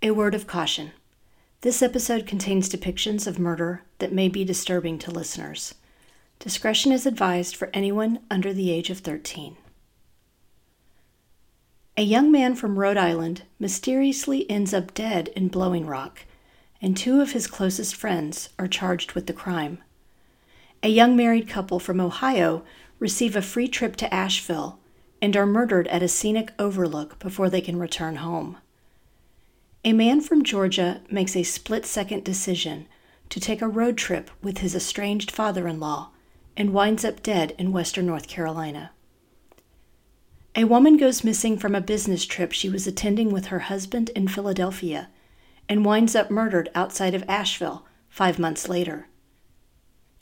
A 0.00 0.12
word 0.12 0.36
of 0.36 0.46
caution. 0.46 0.92
This 1.62 1.82
episode 1.82 2.24
contains 2.24 2.68
depictions 2.68 3.26
of 3.26 3.40
murder 3.40 3.82
that 3.98 4.12
may 4.12 4.28
be 4.28 4.44
disturbing 4.44 4.96
to 5.00 5.10
listeners. 5.10 5.74
Discretion 6.38 6.92
is 6.92 7.04
advised 7.04 7.56
for 7.56 7.68
anyone 7.74 8.20
under 8.30 8.52
the 8.52 8.70
age 8.70 8.90
of 8.90 9.00
13. 9.00 9.56
A 11.96 12.02
young 12.02 12.30
man 12.30 12.54
from 12.54 12.78
Rhode 12.78 12.96
Island 12.96 13.42
mysteriously 13.58 14.48
ends 14.48 14.72
up 14.72 14.94
dead 14.94 15.30
in 15.34 15.48
Blowing 15.48 15.84
Rock, 15.84 16.26
and 16.80 16.96
two 16.96 17.20
of 17.20 17.32
his 17.32 17.48
closest 17.48 17.96
friends 17.96 18.50
are 18.56 18.68
charged 18.68 19.14
with 19.14 19.26
the 19.26 19.32
crime. 19.32 19.78
A 20.80 20.88
young 20.88 21.16
married 21.16 21.48
couple 21.48 21.80
from 21.80 22.00
Ohio 22.00 22.62
receive 23.00 23.34
a 23.34 23.42
free 23.42 23.66
trip 23.66 23.96
to 23.96 24.14
Asheville 24.14 24.78
and 25.20 25.36
are 25.36 25.44
murdered 25.44 25.88
at 25.88 26.04
a 26.04 26.08
scenic 26.08 26.52
overlook 26.56 27.18
before 27.18 27.50
they 27.50 27.60
can 27.60 27.80
return 27.80 28.14
home. 28.16 28.58
A 29.88 29.94
man 29.94 30.20
from 30.20 30.42
Georgia 30.42 31.00
makes 31.10 31.34
a 31.34 31.42
split 31.42 31.86
second 31.86 32.22
decision 32.22 32.86
to 33.30 33.40
take 33.40 33.62
a 33.62 33.66
road 33.66 33.96
trip 33.96 34.30
with 34.42 34.58
his 34.58 34.74
estranged 34.74 35.30
father 35.30 35.66
in 35.66 35.80
law 35.80 36.10
and 36.58 36.74
winds 36.74 37.06
up 37.06 37.22
dead 37.22 37.54
in 37.56 37.72
western 37.72 38.04
North 38.04 38.28
Carolina. 38.28 38.90
A 40.54 40.64
woman 40.64 40.98
goes 40.98 41.24
missing 41.24 41.56
from 41.56 41.74
a 41.74 41.80
business 41.80 42.26
trip 42.26 42.52
she 42.52 42.68
was 42.68 42.86
attending 42.86 43.32
with 43.32 43.46
her 43.46 43.60
husband 43.60 44.10
in 44.10 44.28
Philadelphia 44.28 45.08
and 45.70 45.86
winds 45.86 46.14
up 46.14 46.30
murdered 46.30 46.68
outside 46.74 47.14
of 47.14 47.24
Asheville 47.26 47.86
five 48.10 48.38
months 48.38 48.68
later. 48.68 49.08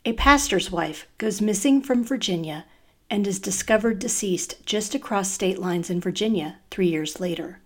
A 0.04 0.12
pastor's 0.12 0.70
wife 0.70 1.08
goes 1.18 1.40
missing 1.40 1.82
from 1.82 2.04
Virginia 2.04 2.66
and 3.10 3.26
is 3.26 3.40
discovered 3.40 3.98
deceased 3.98 4.64
just 4.64 4.94
across 4.94 5.32
state 5.32 5.58
lines 5.58 5.90
in 5.90 6.00
Virginia 6.00 6.60
three 6.70 6.86
years 6.86 7.18
later 7.18 7.58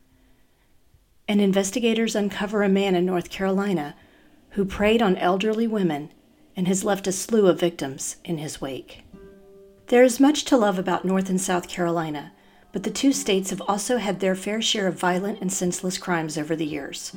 and 1.31 1.41
investigators 1.41 2.17
uncover 2.17 2.65
a 2.65 2.69
man 2.69 2.97
in 2.97 3.07
North 3.07 3.31
Carolina 3.31 3.95
who 4.51 4.65
preyed 4.65 5.01
on 5.01 5.17
elderly 5.19 5.65
women 5.65 6.11
and 6.57 6.67
has 6.67 6.83
left 6.83 7.07
a 7.07 7.13
slew 7.13 7.47
of 7.47 7.61
victims 7.61 8.17
in 8.25 8.39
his 8.39 8.61
wake. 8.61 9.05
There 9.87 10.03
is 10.03 10.19
much 10.19 10.45
to 10.47 10.57
love 10.57 10.77
about 10.77 11.05
North 11.05 11.31
and 11.31 11.41
South 11.41 11.69
Carolina, 11.69 12.33
but 12.73 12.83
the 12.83 12.91
two 12.91 13.13
states 13.13 13.51
have 13.51 13.63
also 13.69 13.99
had 13.99 14.19
their 14.19 14.35
fair 14.35 14.61
share 14.61 14.89
of 14.89 14.99
violent 14.99 15.41
and 15.41 15.53
senseless 15.53 15.99
crimes 15.99 16.37
over 16.37 16.57
the 16.57 16.67
years. 16.67 17.13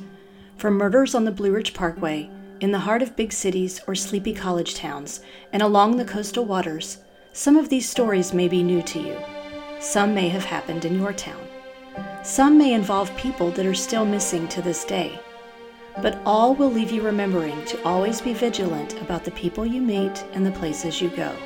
From 0.56 0.74
murders 0.74 1.16
on 1.16 1.24
the 1.24 1.32
Blue 1.32 1.50
Ridge 1.50 1.74
Parkway, 1.74 2.30
in 2.60 2.70
the 2.70 2.78
heart 2.86 3.02
of 3.02 3.16
big 3.16 3.32
cities 3.32 3.80
or 3.88 3.96
sleepy 3.96 4.32
college 4.32 4.76
towns, 4.76 5.22
and 5.52 5.60
along 5.60 5.96
the 5.96 6.04
coastal 6.04 6.44
waters, 6.44 6.98
some 7.32 7.56
of 7.56 7.68
these 7.68 7.88
stories 7.88 8.32
may 8.32 8.46
be 8.46 8.62
new 8.62 8.80
to 8.82 9.00
you. 9.00 9.18
Some 9.80 10.14
may 10.14 10.28
have 10.28 10.44
happened 10.44 10.84
in 10.84 11.00
your 11.00 11.12
town. 11.12 11.48
Some 12.24 12.56
may 12.56 12.72
involve 12.72 13.14
people 13.18 13.50
that 13.50 13.66
are 13.66 13.74
still 13.74 14.06
missing 14.06 14.48
to 14.48 14.62
this 14.62 14.86
day. 14.86 15.20
But 16.00 16.22
all 16.24 16.54
will 16.54 16.70
leave 16.70 16.90
you 16.90 17.02
remembering 17.02 17.62
to 17.66 17.82
always 17.84 18.22
be 18.22 18.32
vigilant 18.32 18.98
about 19.02 19.24
the 19.24 19.30
people 19.32 19.66
you 19.66 19.82
meet 19.82 20.24
and 20.32 20.44
the 20.44 20.50
places 20.52 21.02
you 21.02 21.10
go. 21.10 21.36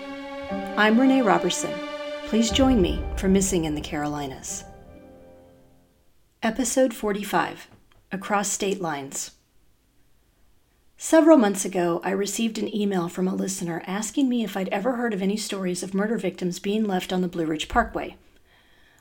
I'm 0.76 1.00
Renee 1.00 1.22
Robertson. 1.22 1.74
Please 2.26 2.52
join 2.52 2.80
me 2.80 3.02
for 3.16 3.26
Missing 3.28 3.64
in 3.64 3.74
the 3.74 3.80
Carolinas. 3.80 4.62
Episode 6.44 6.94
45 6.94 7.66
Across 8.12 8.50
State 8.50 8.80
Lines. 8.80 9.32
Several 10.96 11.38
months 11.38 11.64
ago, 11.64 12.00
I 12.04 12.10
received 12.10 12.56
an 12.56 12.72
email 12.72 13.08
from 13.08 13.26
a 13.26 13.34
listener 13.34 13.82
asking 13.84 14.28
me 14.28 14.44
if 14.44 14.56
I'd 14.56 14.68
ever 14.68 14.92
heard 14.92 15.12
of 15.12 15.22
any 15.22 15.36
stories 15.36 15.82
of 15.82 15.92
murder 15.92 16.16
victims 16.16 16.60
being 16.60 16.84
left 16.84 17.12
on 17.12 17.20
the 17.20 17.28
Blue 17.28 17.46
Ridge 17.46 17.66
Parkway. 17.68 18.16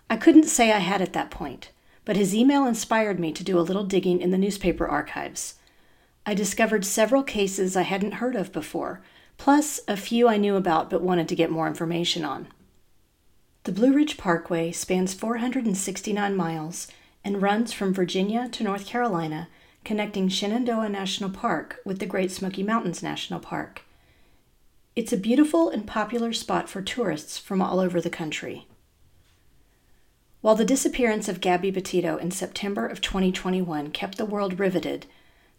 I 0.09 0.17
couldn't 0.17 0.45
say 0.45 0.71
I 0.71 0.79
had 0.79 1.01
at 1.01 1.13
that 1.13 1.31
point, 1.31 1.71
but 2.05 2.15
his 2.15 2.33
email 2.33 2.65
inspired 2.65 3.19
me 3.19 3.31
to 3.33 3.43
do 3.43 3.59
a 3.59 3.61
little 3.61 3.83
digging 3.83 4.21
in 4.21 4.31
the 4.31 4.37
newspaper 4.37 4.87
archives. 4.87 5.55
I 6.25 6.33
discovered 6.33 6.85
several 6.85 7.23
cases 7.23 7.75
I 7.75 7.81
hadn't 7.83 8.15
heard 8.15 8.35
of 8.35 8.51
before, 8.51 9.01
plus 9.37 9.79
a 9.87 9.97
few 9.97 10.27
I 10.27 10.37
knew 10.37 10.55
about 10.55 10.89
but 10.89 11.01
wanted 11.01 11.27
to 11.29 11.35
get 11.35 11.51
more 11.51 11.67
information 11.67 12.23
on. 12.23 12.47
The 13.63 13.71
Blue 13.73 13.91
Ridge 13.91 14.17
Parkway 14.17 14.71
spans 14.71 15.13
469 15.13 16.35
miles 16.35 16.87
and 17.23 17.41
runs 17.41 17.73
from 17.73 17.93
Virginia 17.93 18.47
to 18.49 18.63
North 18.63 18.85
Carolina, 18.85 19.49
connecting 19.83 20.29
Shenandoah 20.29 20.87
National 20.87 21.29
Park 21.29 21.79
with 21.83 21.99
the 21.99 22.05
Great 22.05 22.31
Smoky 22.31 22.63
Mountains 22.63 23.03
National 23.03 23.41
Park. 23.41 23.81
It's 24.95 25.11
a 25.11 25.17
beautiful 25.17 25.69
and 25.69 25.85
popular 25.85 26.31
spot 26.31 26.69
for 26.69 26.81
tourists 26.81 27.37
from 27.37 27.61
all 27.61 27.81
over 27.81 27.99
the 27.99 28.09
country. 28.09 28.67
While 30.47 30.55
the 30.55 30.63
disappearance 30.63 31.27
of 31.27 31.41
Gabby 31.41 31.73
Petito 31.73 32.15
in 32.15 32.31
September 32.31 32.87
of 32.87 33.01
2021 33.01 33.91
kept 33.91 34.17
the 34.17 34.25
world 34.25 34.61
riveted, 34.61 35.05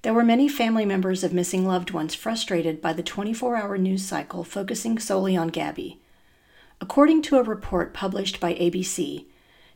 there 0.00 0.15
were 0.15 0.25
many 0.25 0.49
family 0.49 0.87
members 0.87 1.22
of 1.22 1.31
missing 1.31 1.66
loved 1.66 1.91
ones 1.91 2.15
frustrated 2.15 2.81
by 2.81 2.94
the 2.94 3.03
24 3.03 3.54
hour 3.54 3.76
news 3.76 4.03
cycle 4.03 4.44
focusing 4.44 4.99
solely 4.99 5.37
on 5.37 5.49
Gabby. 5.49 6.00
According 6.81 7.21
to 7.25 7.37
a 7.37 7.43
report 7.43 7.93
published 7.93 8.41
by 8.41 8.54
ABC, 8.54 9.26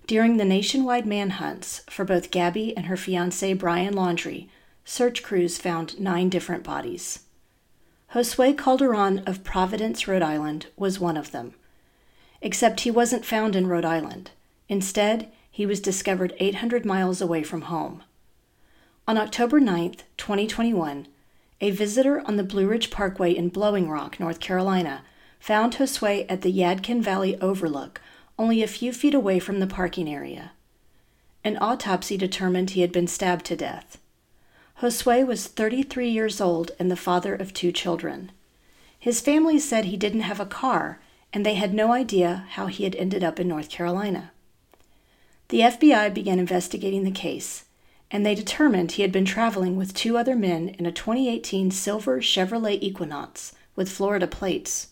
during 0.07 0.39
the 0.39 0.47
nationwide 0.47 1.05
manhunts 1.05 1.81
for 1.91 2.07
both 2.07 2.31
Gabby 2.31 2.75
and 2.75 2.87
her 2.87 2.97
fiance 2.97 3.53
Brian 3.53 3.93
Laundrie, 3.93 4.49
search 4.87 5.23
crews 5.23 5.59
found 5.59 6.01
nine 6.01 6.31
different 6.31 6.65
bodies. 6.65 7.25
Josue 8.15 8.57
Calderon 8.57 9.19
of 9.27 9.45
Providence, 9.45 10.09
Rhode 10.09 10.23
Island, 10.23 10.69
was 10.75 10.99
one 10.99 11.19
of 11.19 11.33
them. 11.33 11.53
Except 12.41 12.81
he 12.81 12.91
wasn't 12.91 13.27
found 13.27 13.55
in 13.55 13.67
Rhode 13.67 13.85
Island. 13.85 14.31
Instead, 14.73 15.31
he 15.51 15.67
was 15.67 15.83
discovered 15.83 16.35
800 16.39 16.87
miles 16.87 17.21
away 17.21 17.43
from 17.43 17.69
home. 17.69 18.03
On 19.07 19.19
October 19.19 19.61
9, 19.61 19.97
2021, 20.17 21.09
a 21.61 21.71
visitor 21.71 22.23
on 22.25 22.37
the 22.37 22.43
Blue 22.43 22.67
Ridge 22.67 22.91
Parkway 22.91 23.37
in 23.37 23.51
Blowing 23.51 23.91
Rock, 23.91 24.19
North 24.19 24.41
Carolina, 24.41 25.03
found 25.39 25.75
Josue 25.75 26.25
at 26.27 26.41
the 26.41 26.51
Yadkin 26.51 27.03
Valley 27.03 27.39
Overlook, 27.39 28.01
only 28.39 28.63
a 28.63 28.67
few 28.67 28.95
feet 28.95 29.13
away 29.13 29.39
from 29.39 29.61
the 29.61 29.67
parking 29.67 30.09
area. 30.09 30.53
An 31.45 31.59
autopsy 31.61 32.17
determined 32.17 32.71
he 32.71 32.81
had 32.81 32.93
been 32.93 33.07
stabbed 33.07 33.45
to 33.45 33.57
death. 33.57 33.99
Josue 34.81 35.27
was 35.27 35.49
33 35.49 36.09
years 36.09 36.41
old 36.41 36.71
and 36.79 36.91
the 36.91 36.97
father 36.97 37.35
of 37.35 37.53
two 37.53 37.73
children. 37.73 38.33
His 38.99 39.21
family 39.21 39.59
said 39.59 39.85
he 39.85 39.99
didn't 39.99 40.21
have 40.21 40.41
a 40.41 40.47
car 40.47 40.99
and 41.31 41.45
they 41.45 41.57
had 41.57 41.75
no 41.75 41.93
idea 41.93 42.47
how 42.53 42.69
he 42.69 42.85
had 42.85 42.97
ended 42.97 43.23
up 43.23 43.39
in 43.39 43.49
North 43.49 43.69
Carolina. 43.69 44.33
The 45.53 45.61
FBI 45.61 46.15
began 46.15 46.39
investigating 46.39 47.05
the 47.05 47.11
case, 47.11 47.65
and 48.11 48.25
they 48.25 48.35
determined 48.35 48.93
he 48.93 49.03
had 49.03 49.13
been 49.13 49.27
traveling 49.27 49.77
with 49.77 49.93
two 49.93 50.17
other 50.17 50.35
men 50.35 50.71
in 50.79 50.87
a 50.87 50.91
2018 50.91 51.71
silver 51.71 52.23
Chevrolet 52.23 52.79
Equinox 52.81 53.53
with 53.77 53.91
Florida 53.91 54.27
plates. 54.27 54.89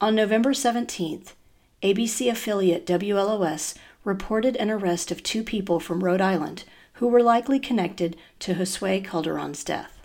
On 0.00 0.16
November 0.16 0.52
17th, 0.52 1.34
ABC 1.80 2.28
affiliate 2.28 2.86
WLOS 2.86 3.76
reported 4.02 4.56
an 4.56 4.68
arrest 4.68 5.12
of 5.12 5.22
two 5.22 5.44
people 5.44 5.78
from 5.78 6.02
Rhode 6.02 6.20
Island 6.20 6.64
who 6.94 7.06
were 7.06 7.22
likely 7.22 7.60
connected 7.60 8.16
to 8.40 8.52
Josue 8.52 9.04
Calderon's 9.04 9.62
death. 9.62 9.96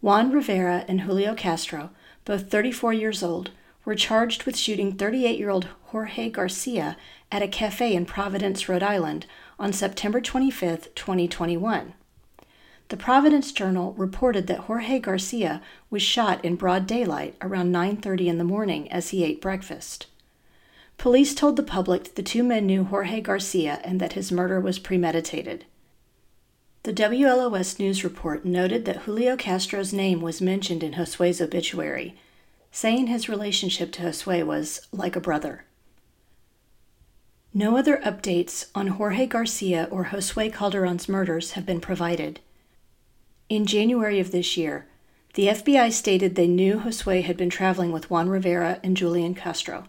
Juan 0.00 0.32
Rivera 0.32 0.84
and 0.88 1.02
Julio 1.02 1.36
Castro, 1.36 1.90
both 2.24 2.50
34 2.50 2.92
years 2.92 3.22
old, 3.22 3.52
were 3.84 3.94
charged 3.94 4.44
with 4.44 4.56
shooting 4.56 4.92
38 4.92 5.38
year 5.38 5.50
old 5.50 5.68
Jorge 5.86 6.30
Garcia 6.30 6.96
at 7.30 7.42
a 7.42 7.48
cafe 7.48 7.94
in 7.94 8.06
Providence, 8.06 8.68
Rhode 8.68 8.82
Island 8.82 9.26
on 9.58 9.72
September 9.72 10.20
25, 10.20 10.94
2021. 10.94 11.94
The 12.88 12.96
Providence 12.96 13.52
Journal 13.52 13.94
reported 13.94 14.46
that 14.48 14.60
Jorge 14.60 14.98
Garcia 14.98 15.62
was 15.88 16.02
shot 16.02 16.44
in 16.44 16.56
broad 16.56 16.86
daylight 16.86 17.36
around 17.40 17.72
9:30 17.72 18.28
in 18.28 18.38
the 18.38 18.44
morning 18.44 18.90
as 18.92 19.10
he 19.10 19.24
ate 19.24 19.40
breakfast. 19.40 20.06
Police 20.98 21.34
told 21.34 21.56
the 21.56 21.62
public 21.62 22.14
the 22.14 22.22
two 22.22 22.42
men 22.42 22.66
knew 22.66 22.84
Jorge 22.84 23.20
Garcia 23.20 23.80
and 23.82 23.98
that 23.98 24.12
his 24.12 24.30
murder 24.30 24.60
was 24.60 24.78
premeditated. 24.78 25.64
The 26.84 26.92
WLOS 26.92 27.78
news 27.78 28.04
report 28.04 28.44
noted 28.44 28.84
that 28.84 29.02
Julio 29.02 29.36
Castro's 29.36 29.92
name 29.92 30.20
was 30.20 30.40
mentioned 30.40 30.82
in 30.82 30.92
Josue's 30.92 31.40
obituary, 31.40 32.14
saying 32.72 33.06
his 33.06 33.28
relationship 33.28 33.92
to 33.92 34.02
Josue 34.02 34.44
was 34.44 34.88
like 34.90 35.14
a 35.14 35.20
brother. 35.20 35.64
No 37.54 37.76
other 37.76 37.98
updates 37.98 38.68
on 38.74 38.86
Jorge 38.88 39.26
Garcia 39.26 39.86
or 39.90 40.06
Josue 40.06 40.50
Calderon's 40.50 41.06
murders 41.06 41.52
have 41.52 41.66
been 41.66 41.82
provided. 41.82 42.40
In 43.50 43.66
January 43.66 44.18
of 44.18 44.32
this 44.32 44.56
year, 44.56 44.86
the 45.34 45.48
FBI 45.48 45.92
stated 45.92 46.34
they 46.34 46.46
knew 46.46 46.80
Josue 46.80 47.22
had 47.22 47.36
been 47.36 47.50
traveling 47.50 47.92
with 47.92 48.10
Juan 48.10 48.30
Rivera 48.30 48.80
and 48.82 48.96
Julian 48.96 49.34
Castro, 49.34 49.84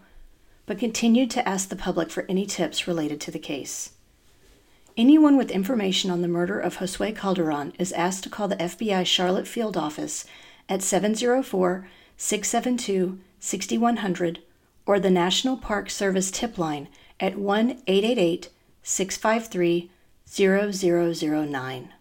but 0.66 0.78
continued 0.78 1.30
to 1.30 1.48
ask 1.48 1.70
the 1.70 1.76
public 1.76 2.10
for 2.10 2.26
any 2.28 2.44
tips 2.44 2.86
related 2.86 3.18
to 3.22 3.30
the 3.30 3.38
case. 3.38 3.92
Anyone 4.94 5.38
with 5.38 5.50
information 5.50 6.10
on 6.10 6.20
the 6.20 6.28
murder 6.28 6.60
of 6.60 6.76
Josue 6.76 7.16
Calderon 7.16 7.72
is 7.78 7.92
asked 7.92 8.24
to 8.24 8.30
call 8.30 8.48
the 8.48 8.56
FBI 8.56 9.06
Charlotte 9.06 9.48
Field 9.48 9.78
Office 9.78 10.26
at 10.68 10.82
704 10.82 11.88
672 12.16 13.18
6100 13.40 14.42
or 14.86 15.00
the 15.00 15.10
National 15.10 15.56
Park 15.56 15.90
Service 15.90 16.30
tip 16.30 16.58
line 16.58 16.88
at 17.20 17.36
1 17.36 17.82
888 17.86 18.50
653 18.82 19.90
0009. 20.26 21.92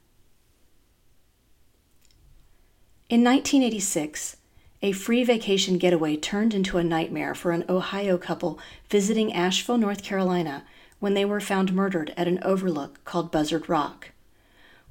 In 3.10 3.24
1986, 3.24 4.38
a 4.82 4.92
free 4.92 5.24
vacation 5.24 5.78
getaway 5.78 6.18
turned 6.18 6.54
into 6.54 6.78
a 6.78 6.84
nightmare 6.84 7.36
for 7.36 7.52
an 7.52 7.64
Ohio 7.70 8.18
couple 8.18 8.60
visiting 8.90 9.32
Asheville, 9.32 9.78
North 9.78 10.04
Carolina, 10.04 10.66
when 11.00 11.14
they 11.14 11.24
were 11.24 11.40
found 11.40 11.74
murdered 11.74 12.14
at 12.18 12.28
an 12.28 12.40
overlook 12.44 13.04
called 13.06 13.32
Buzzard 13.32 13.70
Rock. 13.70 14.12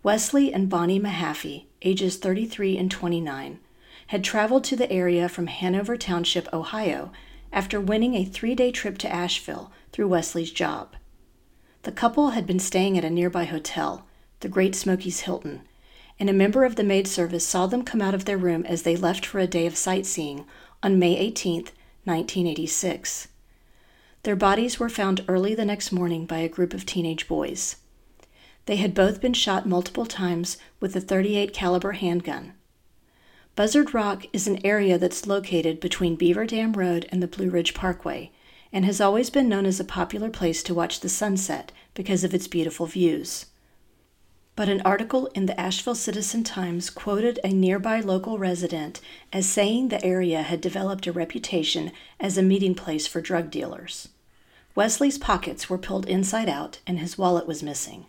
Wesley 0.02 0.52
and 0.52 0.68
Bonnie 0.68 1.00
Mahaffey, 1.00 1.64
ages 1.82 2.16
33 2.16 2.76
and 2.76 2.90
29, 2.90 3.58
had 4.12 4.22
traveled 4.22 4.62
to 4.62 4.76
the 4.76 4.92
area 4.92 5.26
from 5.26 5.46
Hanover 5.46 5.96
Township, 5.96 6.46
Ohio, 6.52 7.10
after 7.50 7.80
winning 7.80 8.14
a 8.14 8.26
three 8.26 8.54
day 8.54 8.70
trip 8.70 8.98
to 8.98 9.10
Asheville 9.10 9.72
through 9.90 10.08
Wesley's 10.08 10.50
job. 10.50 10.94
The 11.84 11.92
couple 11.92 12.32
had 12.32 12.46
been 12.46 12.58
staying 12.58 12.98
at 12.98 13.06
a 13.06 13.10
nearby 13.10 13.44
hotel, 13.44 14.04
the 14.40 14.50
Great 14.50 14.74
Smokies 14.74 15.20
Hilton, 15.20 15.62
and 16.20 16.28
a 16.28 16.34
member 16.34 16.66
of 16.66 16.76
the 16.76 16.84
maid 16.84 17.08
service 17.08 17.48
saw 17.48 17.66
them 17.66 17.84
come 17.84 18.02
out 18.02 18.12
of 18.12 18.26
their 18.26 18.36
room 18.36 18.66
as 18.66 18.82
they 18.82 18.96
left 18.96 19.24
for 19.24 19.38
a 19.38 19.46
day 19.46 19.64
of 19.64 19.78
sightseeing 19.78 20.44
on 20.82 20.98
May 20.98 21.16
18, 21.16 21.62
1986. 22.04 23.28
Their 24.24 24.36
bodies 24.36 24.78
were 24.78 24.90
found 24.90 25.24
early 25.26 25.54
the 25.54 25.64
next 25.64 25.90
morning 25.90 26.26
by 26.26 26.40
a 26.40 26.50
group 26.50 26.74
of 26.74 26.84
teenage 26.84 27.28
boys. 27.28 27.76
They 28.66 28.76
had 28.76 28.92
both 28.92 29.22
been 29.22 29.32
shot 29.32 29.66
multiple 29.66 30.04
times 30.04 30.58
with 30.80 30.94
a 30.94 31.00
38 31.00 31.54
caliber 31.54 31.92
handgun. 31.92 32.52
Buzzard 33.54 33.92
Rock 33.92 34.24
is 34.32 34.46
an 34.46 34.64
area 34.64 34.96
that's 34.96 35.26
located 35.26 35.78
between 35.78 36.16
Beaver 36.16 36.46
Dam 36.46 36.72
Road 36.72 37.06
and 37.10 37.22
the 37.22 37.26
Blue 37.26 37.50
Ridge 37.50 37.74
Parkway 37.74 38.30
and 38.72 38.86
has 38.86 38.98
always 38.98 39.28
been 39.28 39.46
known 39.46 39.66
as 39.66 39.78
a 39.78 39.84
popular 39.84 40.30
place 40.30 40.62
to 40.62 40.72
watch 40.72 41.00
the 41.00 41.10
sunset 41.10 41.70
because 41.92 42.24
of 42.24 42.32
its 42.32 42.48
beautiful 42.48 42.86
views. 42.86 43.46
But 44.56 44.70
an 44.70 44.80
article 44.86 45.26
in 45.34 45.44
the 45.44 45.60
Asheville 45.60 45.94
Citizen 45.94 46.44
Times 46.44 46.88
quoted 46.88 47.40
a 47.44 47.48
nearby 47.48 48.00
local 48.00 48.38
resident 48.38 49.02
as 49.34 49.44
saying 49.44 49.88
the 49.88 50.02
area 50.02 50.40
had 50.40 50.62
developed 50.62 51.06
a 51.06 51.12
reputation 51.12 51.92
as 52.18 52.38
a 52.38 52.42
meeting 52.42 52.74
place 52.74 53.06
for 53.06 53.20
drug 53.20 53.50
dealers. 53.50 54.08
Wesley's 54.74 55.18
pockets 55.18 55.68
were 55.68 55.76
pulled 55.76 56.08
inside 56.08 56.48
out 56.48 56.80
and 56.86 57.00
his 57.00 57.18
wallet 57.18 57.46
was 57.46 57.62
missing. 57.62 58.06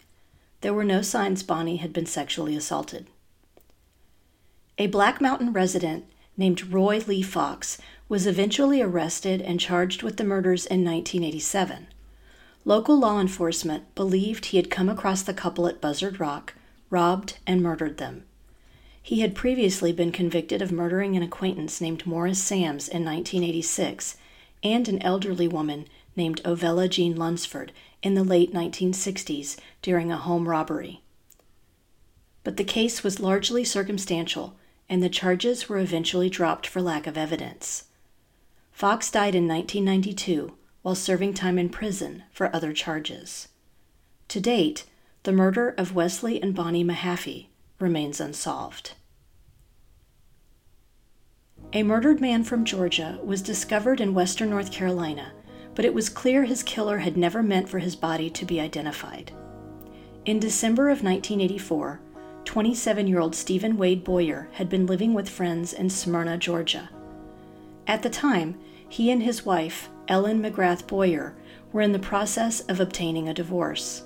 There 0.62 0.74
were 0.74 0.86
no 0.86 1.02
signs 1.02 1.44
Bonnie 1.44 1.78
had 1.78 1.92
been 1.92 2.06
sexually 2.06 2.56
assaulted. 2.56 3.08
A 4.80 4.88
Black 4.88 5.22
Mountain 5.22 5.54
resident 5.54 6.06
named 6.36 6.72
Roy 6.74 6.98
Lee 7.06 7.22
Fox 7.22 7.78
was 8.10 8.26
eventually 8.26 8.82
arrested 8.82 9.40
and 9.40 9.60
charged 9.60 10.02
with 10.02 10.18
the 10.18 10.24
murders 10.24 10.66
in 10.66 10.84
1987. 10.84 11.88
Local 12.66 12.98
law 12.98 13.20
enforcement 13.20 13.94
believed 13.94 14.46
he 14.46 14.58
had 14.58 14.72
come 14.72 14.90
across 14.90 15.22
the 15.22 15.34
couple 15.34 15.68
at 15.68 15.80
Buzzard 15.80 16.20
Rock, 16.20 16.56
robbed, 16.90 17.38
and 17.46 17.62
murdered 17.62 17.98
them. 17.98 18.24
He 19.00 19.20
had 19.20 19.36
previously 19.36 19.94
been 19.94 20.12
convicted 20.12 20.60
of 20.60 20.72
murdering 20.72 21.16
an 21.16 21.22
acquaintance 21.22 21.80
named 21.80 22.08
Morris 22.08 22.42
Sams 22.42 22.88
in 22.88 23.06
1986 23.06 24.18
and 24.64 24.90
an 24.90 25.00
elderly 25.04 25.48
woman 25.48 25.86
named 26.16 26.42
Ovella 26.44 26.88
Jean 26.88 27.16
Lunsford 27.16 27.72
in 28.02 28.16
the 28.16 28.24
late 28.24 28.52
1960s 28.52 29.56
during 29.84 30.12
a 30.12 30.18
home 30.18 30.50
robbery. 30.50 31.02
But 32.44 32.58
the 32.58 32.64
case 32.64 33.04
was 33.04 33.20
largely 33.20 33.64
circumstantial, 33.64 34.56
and 34.94 35.02
the 35.02 35.10
charges 35.10 35.68
were 35.68 35.80
eventually 35.80 36.30
dropped 36.30 36.68
for 36.68 36.80
lack 36.80 37.08
of 37.08 37.18
evidence. 37.18 37.86
Fox 38.72 39.10
died 39.10 39.34
in 39.34 39.48
1992 39.48 40.54
while 40.84 40.94
serving 40.94 41.34
time 41.34 41.58
in 41.58 41.68
prison 41.68 42.22
for 42.32 42.56
other 42.56 42.72
charges. 42.74 43.48
To 44.28 44.40
date, 44.40 44.86
the 45.24 45.32
murder 45.32 45.74
of 45.80 45.96
Wesley 45.96 46.40
and 46.40 46.54
Bonnie 46.54 46.84
Mahaffey 46.84 47.48
remains 47.80 48.20
unsolved. 48.20 48.94
A 51.74 51.82
murdered 51.82 52.22
man 52.22 52.44
from 52.44 52.64
Georgia 52.64 53.18
was 53.24 53.42
discovered 53.42 54.00
in 54.00 54.14
western 54.14 54.52
North 54.52 54.72
Carolina 54.72 55.34
but 55.74 55.86
it 55.86 55.94
was 55.96 56.08
clear 56.08 56.44
his 56.44 56.62
killer 56.62 57.00
had 57.00 57.18
never 57.18 57.42
meant 57.42 57.68
for 57.68 57.80
his 57.80 57.96
body 57.96 58.30
to 58.30 58.46
be 58.46 58.60
identified. 58.60 59.32
In 60.24 60.38
December 60.40 60.90
of 60.90 61.02
1984, 61.02 62.00
27 62.46 63.08
year 63.08 63.20
old 63.20 63.36
Stephen 63.36 63.78
Wade 63.78 64.04
Boyer 64.04 64.50
had 64.54 64.70
been 64.70 64.86
living 64.86 65.14
with 65.14 65.30
friends 65.30 65.74
in 65.74 65.90
Smyrna, 65.90 66.38
Georgia. 66.38 66.90
At 67.88 68.04
the 68.04 68.10
time, 68.10 68.60
he 68.88 69.12
and 69.12 69.24
his 69.24 69.46
wife, 69.46 69.90
Ellen 70.08 70.42
McElrath 70.42 70.88
Boyer, 70.88 71.36
were 71.72 71.82
in 71.82 71.92
the 71.92 72.00
process 72.00 72.62
of 72.62 72.80
obtaining 72.80 73.28
a 73.28 73.34
divorce. 73.34 74.04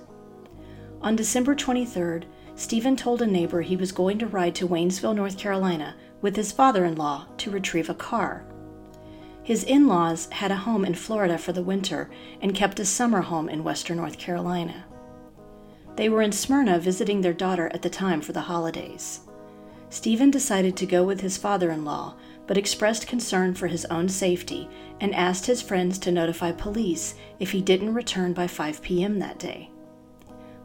On 1.01 1.15
December 1.15 1.55
23rd, 1.55 2.23
Stephen 2.55 2.95
told 2.95 3.21
a 3.21 3.27
neighbor 3.27 3.61
he 3.61 3.75
was 3.75 3.91
going 3.91 4.17
to 4.19 4.25
ride 4.25 4.55
to 4.55 4.67
Waynesville, 4.67 5.15
North 5.15 5.37
Carolina, 5.37 5.95
with 6.21 6.35
his 6.35 6.51
father 6.51 6.85
in 6.85 6.95
law 6.95 7.27
to 7.37 7.51
retrieve 7.51 7.89
a 7.89 7.93
car. 7.93 8.43
His 9.43 9.63
in 9.63 9.87
laws 9.87 10.27
had 10.31 10.51
a 10.51 10.55
home 10.57 10.83
in 10.83 10.95
Florida 10.95 11.37
for 11.37 11.53
the 11.53 11.61
winter 11.61 12.09
and 12.41 12.55
kept 12.55 12.79
a 12.79 12.85
summer 12.85 13.21
home 13.21 13.47
in 13.47 13.63
western 13.63 13.97
North 13.97 14.17
Carolina. 14.17 14.85
They 15.97 16.09
were 16.09 16.21
in 16.21 16.31
Smyrna 16.31 16.77
visiting 16.77 17.21
their 17.21 17.33
daughter 17.33 17.69
at 17.73 17.81
the 17.81 17.89
time 17.89 18.21
for 18.21 18.31
the 18.31 18.41
holidays. 18.41 19.21
Stephen 19.89 20.29
decided 20.29 20.77
to 20.77 20.85
go 20.85 21.03
with 21.03 21.21
his 21.21 21.37
father 21.37 21.71
in 21.71 21.83
law, 21.83 22.15
but 22.45 22.57
expressed 22.57 23.07
concern 23.07 23.55
for 23.55 23.65
his 23.65 23.83
own 23.85 24.07
safety 24.07 24.69
and 25.01 25.13
asked 25.15 25.47
his 25.47 25.61
friends 25.61 25.97
to 25.99 26.11
notify 26.11 26.51
police 26.51 27.15
if 27.39 27.51
he 27.51 27.61
didn't 27.61 27.95
return 27.95 28.31
by 28.31 28.45
5 28.45 28.81
p.m. 28.83 29.17
that 29.19 29.39
day. 29.39 29.71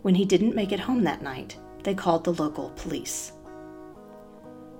When 0.02 0.14
he 0.14 0.26
didn't 0.26 0.54
make 0.54 0.70
it 0.70 0.80
home 0.80 1.02
that 1.04 1.22
night, 1.22 1.56
they 1.82 1.94
called 1.94 2.24
the 2.24 2.34
local 2.34 2.70
police. 2.76 3.32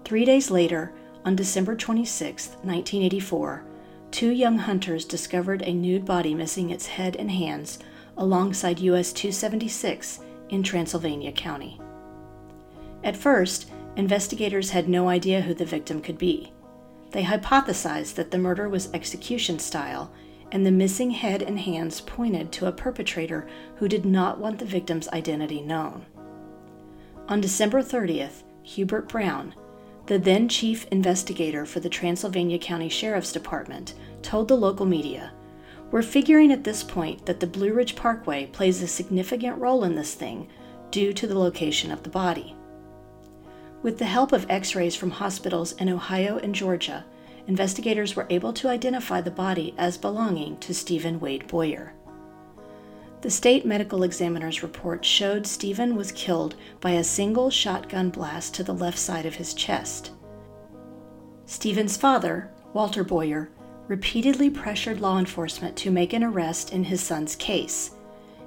Three 0.05 0.27
days 0.27 0.51
later, 0.51 0.93
on 1.25 1.35
December 1.35 1.77
26, 1.77 2.49
1984, 2.63 3.65
two 4.11 4.31
young 4.31 4.59
hunters 4.59 5.07
discovered 5.07 5.63
a 5.63 5.73
nude 5.73 6.05
body 6.05 6.35
missing 6.35 6.69
its 6.69 6.87
head 6.89 7.17
and 7.17 7.31
hands 7.31 7.79
alongside 8.19 8.81
US 8.81 9.15
276 9.15 10.21
in 10.53 10.63
Transylvania 10.63 11.33
County. 11.33 11.81
At 13.03 13.17
first, 13.17 13.71
investigators 13.97 14.71
had 14.71 14.89
no 14.89 15.09
idea 15.09 15.41
who 15.41 15.55
the 15.55 15.65
victim 15.65 16.01
could 16.01 16.19
be. 16.19 16.53
They 17.11 17.25
hypothesized 17.25 18.15
that 18.15 18.31
the 18.31 18.39
murder 18.39 18.69
was 18.69 18.93
execution 18.93 19.59
style, 19.59 20.13
and 20.53 20.65
the 20.65 20.71
missing 20.71 21.11
head 21.11 21.43
and 21.43 21.59
hands 21.59 22.03
pointed 22.03 22.53
to 22.53 22.67
a 22.67 22.73
perpetrator 22.73 23.49
who 23.77 23.89
did 23.89 24.05
not 24.05 24.39
want 24.39 24.59
the 24.59 24.65
victim's 24.65 25.09
identity 25.09 25.63
known. 25.63 26.07
On 27.29 27.41
December 27.41 27.83
30th, 27.83 28.43
Hubert 28.63 29.09
Brown, 29.09 29.55
the 30.07 30.19
then 30.19 30.49
chief 30.49 30.87
investigator 30.91 31.65
for 31.65 31.81
the 31.81 31.89
Transylvania 31.89 32.59
County 32.59 32.89
Sheriff's 32.89 33.33
Department 33.33 33.95
told 34.21 34.49
the 34.49 34.57
local 34.57 34.85
media 34.85 35.33
We're 35.93 36.03
figuring 36.03 36.51
at 36.51 36.65
this 36.65 36.83
point 36.83 37.27
that 37.27 37.41
the 37.41 37.47
Blue 37.47 37.75
Ridge 37.75 37.97
Parkway 37.97 38.47
plays 38.47 38.81
a 38.81 38.89
significant 38.89 39.59
role 39.59 39.85
in 39.85 39.95
this 39.95 40.15
thing 40.15 40.49
due 40.91 41.13
to 41.13 41.27
the 41.27 41.39
location 41.39 41.93
of 41.93 42.03
the 42.03 42.09
body. 42.09 42.57
With 43.83 43.99
the 43.99 44.07
help 44.07 44.33
of 44.33 44.47
x 44.49 44.75
rays 44.75 44.97
from 44.97 45.11
hospitals 45.11 45.73
in 45.73 45.91
Ohio 45.91 46.39
and 46.39 46.55
Georgia, 46.55 47.05
investigators 47.47 48.17
were 48.17 48.27
able 48.31 48.55
to 48.55 48.69
identify 48.69 49.21
the 49.21 49.31
body 49.31 49.75
as 49.77 49.99
belonging 49.99 50.57
to 50.61 50.73
Stephen 50.73 51.21
Wade 51.21 51.47
Boyer. 51.47 51.93
The 53.21 53.31
state 53.31 53.67
medical 53.67 54.03
examiner's 54.03 54.63
report 54.63 55.05
showed 55.05 55.47
Stephen 55.47 55.95
was 55.95 56.11
killed 56.13 56.55
by 56.81 56.93
a 56.93 57.05
single 57.05 57.51
shotgun 57.51 58.09
blast 58.09 58.55
to 58.55 58.65
the 58.65 58.73
left 58.73 58.99
side 58.99 59.27
of 59.27 59.35
his 59.35 59.53
chest. 59.53 60.13
Stephen's 61.45 61.99
father, 61.99 62.51
Walter 62.73 63.05
Boyer, 63.05 63.51
repeatedly 63.89 64.49
pressured 64.49 65.01
law 65.01 65.19
enforcement 65.19 65.77
to 65.77 65.91
make 65.91 66.13
an 66.13 66.25
arrest 66.25 66.73
in 66.73 66.85
his 66.85 67.03
son's 67.03 67.37
case. 67.37 67.93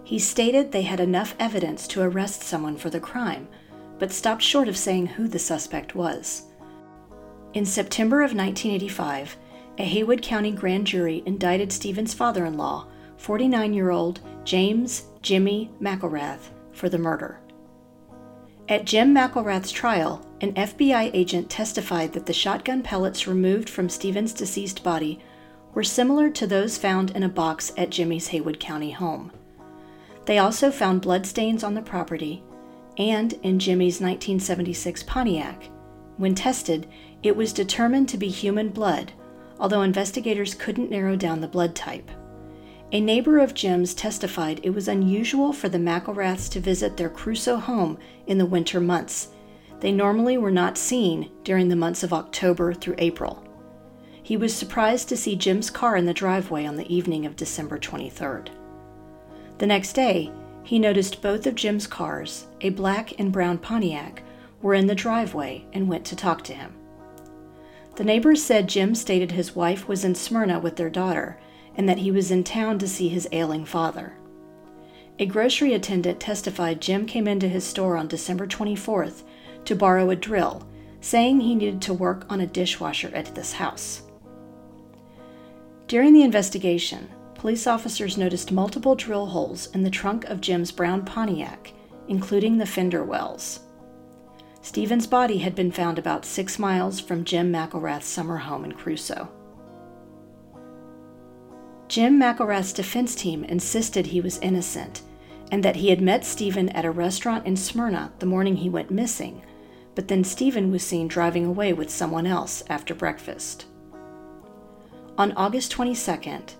He 0.03 0.19
stated 0.19 0.71
they 0.71 0.83
had 0.83 0.99
enough 0.99 1.35
evidence 1.39 1.87
to 1.89 2.01
arrest 2.01 2.43
someone 2.43 2.77
for 2.77 2.89
the 2.89 2.99
crime, 2.99 3.47
but 3.99 4.11
stopped 4.11 4.41
short 4.41 4.67
of 4.67 4.77
saying 4.77 5.07
who 5.07 5.27
the 5.27 5.39
suspect 5.39 5.95
was. 5.95 6.43
In 7.53 7.65
September 7.65 8.17
of 8.17 8.35
1985, 8.35 9.37
a 9.77 9.83
Haywood 9.83 10.21
County 10.21 10.51
grand 10.51 10.87
jury 10.87 11.23
indicted 11.25 11.71
Stephen's 11.71 12.13
father 12.13 12.45
in 12.45 12.57
law 12.57 12.87
49 13.17 13.73
year 13.73 13.91
old 13.91 14.19
James 14.43 15.05
Jimmy 15.21 15.71
McElrath 15.81 16.49
for 16.71 16.89
the 16.89 16.97
murder. 16.97 17.39
At 18.67 18.85
Jim 18.85 19.13
McElrath's 19.13 19.71
trial, 19.71 20.25
an 20.41 20.53
FBI 20.53 21.11
agent 21.13 21.51
testified 21.51 22.13
that 22.13 22.25
the 22.25 22.33
shotgun 22.33 22.81
pellets 22.81 23.27
removed 23.27 23.69
from 23.69 23.89
Stephen's 23.89 24.33
deceased 24.33 24.83
body 24.83 25.19
were 25.75 25.83
similar 25.83 26.31
to 26.31 26.47
those 26.47 26.75
found 26.75 27.11
in 27.11 27.21
a 27.21 27.29
box 27.29 27.71
at 27.77 27.91
Jimmy's 27.91 28.27
Haywood 28.29 28.59
County 28.59 28.89
home. 28.89 29.31
They 30.25 30.39
also 30.39 30.71
found 30.71 31.01
bloodstains 31.01 31.63
on 31.63 31.75
the 31.75 31.81
property 31.83 32.43
and 32.97 33.33
in 33.43 33.59
Jimmy's 33.59 34.01
1976 34.01 35.03
Pontiac. 35.03 35.69
When 36.17 36.33
tested, 36.33 36.87
it 37.21 37.35
was 37.35 37.53
determined 37.53 38.09
to 38.09 38.17
be 38.17 38.29
human 38.29 38.69
blood, 38.69 39.11
although 39.59 39.83
investigators 39.83 40.55
couldn't 40.55 40.89
narrow 40.89 41.15
down 41.15 41.39
the 41.39 41.47
blood 41.47 41.75
type. 41.75 42.09
A 42.91 43.01
neighbor 43.01 43.39
of 43.39 43.55
Jim's 43.55 43.95
testified 43.95 44.59
it 44.61 44.69
was 44.69 44.87
unusual 44.87 45.53
for 45.53 45.67
the 45.67 45.79
McElraths 45.79 46.49
to 46.51 46.59
visit 46.59 46.97
their 46.97 47.09
Cruso 47.09 47.57
home 47.57 47.97
in 48.27 48.37
the 48.37 48.45
winter 48.45 48.79
months. 48.79 49.29
They 49.79 49.91
normally 49.91 50.37
were 50.37 50.51
not 50.51 50.77
seen 50.77 51.31
during 51.43 51.67
the 51.67 51.75
months 51.75 52.03
of 52.03 52.13
October 52.13 52.73
through 52.73 52.95
April. 52.99 53.43
He 54.21 54.37
was 54.37 54.55
surprised 54.55 55.09
to 55.09 55.17
see 55.17 55.35
Jim's 55.35 55.69
car 55.69 55.97
in 55.97 56.05
the 56.05 56.13
driveway 56.13 56.65
on 56.65 56.75
the 56.77 56.93
evening 56.93 57.25
of 57.25 57.35
December 57.35 57.79
23rd. 57.79 58.49
The 59.57 59.67
next 59.67 59.93
day, 59.93 60.31
he 60.63 60.79
noticed 60.79 61.21
both 61.21 61.47
of 61.47 61.55
Jim's 61.55 61.87
cars, 61.87 62.47
a 62.61 62.69
black 62.69 63.19
and 63.19 63.31
brown 63.31 63.57
Pontiac, 63.57 64.21
were 64.61 64.73
in 64.73 64.87
the 64.87 64.95
driveway 64.95 65.65
and 65.73 65.89
went 65.89 66.05
to 66.05 66.15
talk 66.15 66.43
to 66.43 66.53
him. 66.53 66.73
The 67.95 68.03
neighbors 68.03 68.43
said 68.43 68.67
Jim 68.67 68.93
stated 68.93 69.31
his 69.31 69.55
wife 69.55 69.87
was 69.87 70.03
in 70.03 70.15
Smyrna 70.15 70.59
with 70.59 70.75
their 70.75 70.89
daughter 70.89 71.39
and 71.75 71.87
that 71.87 71.99
he 71.99 72.11
was 72.11 72.31
in 72.31 72.43
town 72.43 72.79
to 72.79 72.87
see 72.87 73.09
his 73.09 73.27
ailing 73.31 73.65
father. 73.65 74.13
A 75.17 75.25
grocery 75.25 75.73
attendant 75.73 76.19
testified 76.19 76.81
Jim 76.81 77.05
came 77.05 77.27
into 77.27 77.47
his 77.47 77.63
store 77.63 77.95
on 77.95 78.07
December 78.07 78.47
24th 78.47 79.23
to 79.63 79.75
borrow 79.75 80.09
a 80.09 80.15
drill, 80.15 80.67
saying 80.99 81.39
he 81.39 81.55
needed 81.55 81.81
to 81.83 81.93
work 81.93 82.25
on 82.29 82.41
a 82.41 82.47
dishwasher 82.47 83.11
at 83.13 83.33
this 83.33 83.53
house. 83.53 84.01
During 85.87 86.13
the 86.13 86.23
investigation, 86.23 87.09
police 87.35 87.67
officers 87.67 88.17
noticed 88.17 88.51
multiple 88.51 88.95
drill 88.95 89.27
holes 89.27 89.67
in 89.67 89.83
the 89.83 89.89
trunk 89.89 90.25
of 90.25 90.41
Jim's 90.41 90.71
brown 90.71 91.05
Pontiac, 91.05 91.71
including 92.07 92.57
the 92.57 92.65
fender 92.65 93.03
wells. 93.03 93.59
Stephen's 94.61 95.05
body 95.05 95.37
had 95.37 95.53
been 95.53 95.71
found 95.71 95.99
about 95.99 96.25
six 96.25 96.57
miles 96.57 96.99
from 96.99 97.23
Jim 97.23 97.53
McElrath's 97.53 98.07
summer 98.07 98.37
home 98.37 98.65
in 98.65 98.71
Cruso. 98.71 99.29
Jim 101.87 102.19
McElrath's 102.19 102.73
defense 102.73 103.13
team 103.15 103.43
insisted 103.43 104.07
he 104.07 104.21
was 104.21 104.39
innocent 104.39 105.01
and 105.51 105.63
that 105.63 105.75
he 105.75 105.89
had 105.89 106.01
met 106.01 106.25
Stephen 106.25 106.69
at 106.69 106.85
a 106.85 106.91
restaurant 106.91 107.45
in 107.45 107.55
Smyrna 107.55 108.11
the 108.19 108.25
morning 108.25 108.57
he 108.57 108.69
went 108.69 108.89
missing, 108.89 109.43
but 109.93 110.07
then 110.07 110.23
Stephen 110.23 110.71
was 110.71 110.83
seen 110.83 111.07
driving 111.07 111.45
away 111.45 111.73
with 111.73 111.89
someone 111.89 112.25
else 112.25 112.63
after 112.69 112.95
breakfast. 112.95 113.65
On 115.17 115.31
August 115.33 115.71
22nd, 115.71 116.55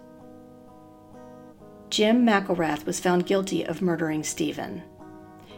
Jim 1.89 2.25
McElrath 2.25 2.86
was 2.86 3.00
found 3.00 3.25
guilty 3.25 3.65
of 3.65 3.82
murdering 3.82 4.24
Stephen. 4.24 4.84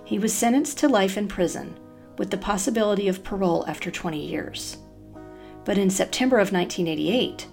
He 0.06 0.18
was 0.18 0.34
sentenced 0.34 0.78
to 0.80 0.88
life 0.88 1.18
in 1.18 1.28
prison 1.28 1.78
with 2.18 2.32
the 2.32 2.38
possibility 2.38 3.08
of 3.08 3.24
parole 3.24 3.66
after 3.68 3.92
20 3.92 4.26
years. 4.26 4.78
But 5.66 5.78
in 5.78 5.90
September 5.90 6.38
of 6.38 6.52
1988, 6.52 7.48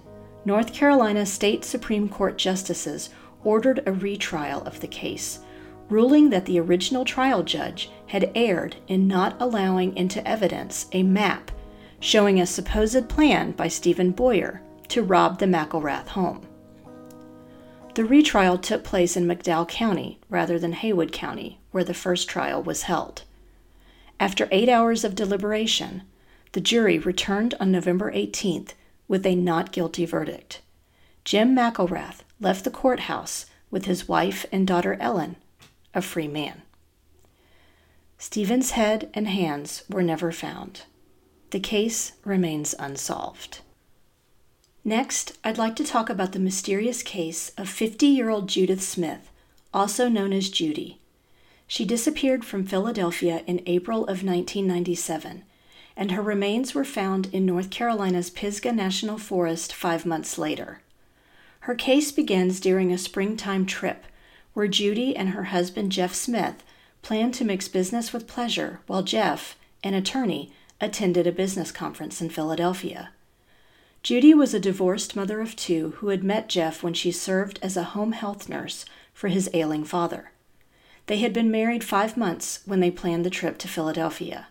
North 0.45 0.73
Carolina 0.73 1.25
State 1.25 1.65
Supreme 1.65 2.07
Court 2.07 2.37
justices 2.37 3.09
ordered 3.43 3.81
a 3.87 3.91
retrial 3.91 4.61
of 4.61 4.79
the 4.79 4.87
case, 4.87 5.39
ruling 5.89 6.29
that 6.29 6.45
the 6.45 6.59
original 6.59 7.03
trial 7.03 7.41
judge 7.41 7.89
had 8.05 8.31
erred 8.35 8.75
in 8.87 9.07
not 9.07 9.35
allowing 9.41 9.97
into 9.97 10.25
evidence 10.27 10.85
a 10.91 11.01
map 11.01 11.51
showing 11.99 12.39
a 12.39 12.45
supposed 12.45 13.09
plan 13.09 13.51
by 13.53 13.67
Stephen 13.67 14.11
Boyer 14.11 14.61
to 14.87 15.01
rob 15.01 15.39
the 15.39 15.47
McElrath 15.47 16.09
home. 16.09 16.45
The 17.95 18.05
retrial 18.05 18.59
took 18.59 18.83
place 18.83 19.17
in 19.17 19.25
McDowell 19.25 19.67
County 19.67 20.19
rather 20.29 20.59
than 20.59 20.73
Haywood 20.73 21.11
County, 21.11 21.59
where 21.71 21.83
the 21.83 21.93
first 21.95 22.29
trial 22.29 22.61
was 22.61 22.83
held. 22.83 23.23
After 24.19 24.47
eight 24.51 24.69
hours 24.69 25.03
of 25.03 25.15
deliberation, 25.15 26.03
the 26.51 26.61
jury 26.61 26.99
returned 26.99 27.55
on 27.59 27.71
November 27.71 28.11
18th 28.11 28.73
with 29.07 29.25
a 29.25 29.35
not 29.35 29.71
guilty 29.71 30.05
verdict. 30.05 30.61
Jim 31.23 31.55
McElrath 31.55 32.19
left 32.39 32.63
the 32.63 32.71
courthouse 32.71 33.45
with 33.71 33.85
his 33.85 34.07
wife 34.07 34.45
and 34.51 34.67
daughter 34.67 34.97
Ellen, 34.99 35.35
a 35.93 36.01
free 36.01 36.27
man. 36.27 36.61
Stephen's 38.17 38.71
head 38.71 39.09
and 39.13 39.27
hands 39.27 39.83
were 39.89 40.03
never 40.03 40.31
found. 40.31 40.83
The 41.51 41.59
case 41.59 42.13
remains 42.23 42.75
unsolved. 42.79 43.59
Next, 44.83 45.37
I'd 45.43 45.57
like 45.57 45.75
to 45.77 45.83
talk 45.83 46.09
about 46.09 46.31
the 46.31 46.39
mysterious 46.39 47.01
case 47.03 47.49
of 47.57 47.67
50 47.69 48.05
year 48.05 48.29
old 48.29 48.47
Judith 48.47 48.81
Smith, 48.81 49.31
also 49.73 50.07
known 50.07 50.31
as 50.31 50.49
Judy, 50.49 50.99
she 51.67 51.85
disappeared 51.85 52.45
from 52.45 52.65
Philadelphia 52.65 53.43
in 53.47 53.61
April 53.65 54.03
of 54.03 54.23
1997, 54.23 55.43
and 55.97 56.11
her 56.11 56.21
remains 56.21 56.73
were 56.73 56.83
found 56.83 57.27
in 57.33 57.45
North 57.45 57.69
Carolina's 57.69 58.29
Pisgah 58.29 58.71
National 58.71 59.17
Forest 59.17 59.73
five 59.73 60.05
months 60.05 60.37
later. 60.37 60.81
Her 61.61 61.75
case 61.75 62.11
begins 62.11 62.59
during 62.59 62.91
a 62.91 62.97
springtime 62.97 63.65
trip 63.65 64.03
where 64.53 64.67
Judy 64.67 65.15
and 65.15 65.29
her 65.29 65.45
husband 65.45 65.91
Jeff 65.91 66.13
Smith 66.13 66.63
planned 67.01 67.33
to 67.35 67.45
mix 67.45 67.67
business 67.67 68.13
with 68.13 68.27
pleasure 68.27 68.79
while 68.87 69.03
Jeff, 69.03 69.57
an 69.83 69.93
attorney, 69.93 70.51
attended 70.81 71.27
a 71.27 71.31
business 71.31 71.71
conference 71.71 72.21
in 72.21 72.29
Philadelphia. 72.29 73.11
Judy 74.03 74.33
was 74.33 74.53
a 74.53 74.59
divorced 74.59 75.15
mother 75.15 75.41
of 75.41 75.55
two 75.55 75.91
who 75.97 76.09
had 76.09 76.23
met 76.23 76.49
Jeff 76.49 76.83
when 76.83 76.93
she 76.93 77.11
served 77.11 77.57
as 77.61 77.75
a 77.75 77.83
home 77.83 78.11
health 78.11 78.47
nurse 78.47 78.85
for 79.13 79.29
his 79.29 79.49
ailing 79.53 79.83
father. 79.83 80.31
They 81.07 81.17
had 81.17 81.33
been 81.33 81.49
married 81.49 81.83
five 81.83 82.15
months 82.15 82.59
when 82.65 82.79
they 82.79 82.91
planned 82.91 83.25
the 83.25 83.29
trip 83.29 83.57
to 83.59 83.67
Philadelphia. 83.67 84.47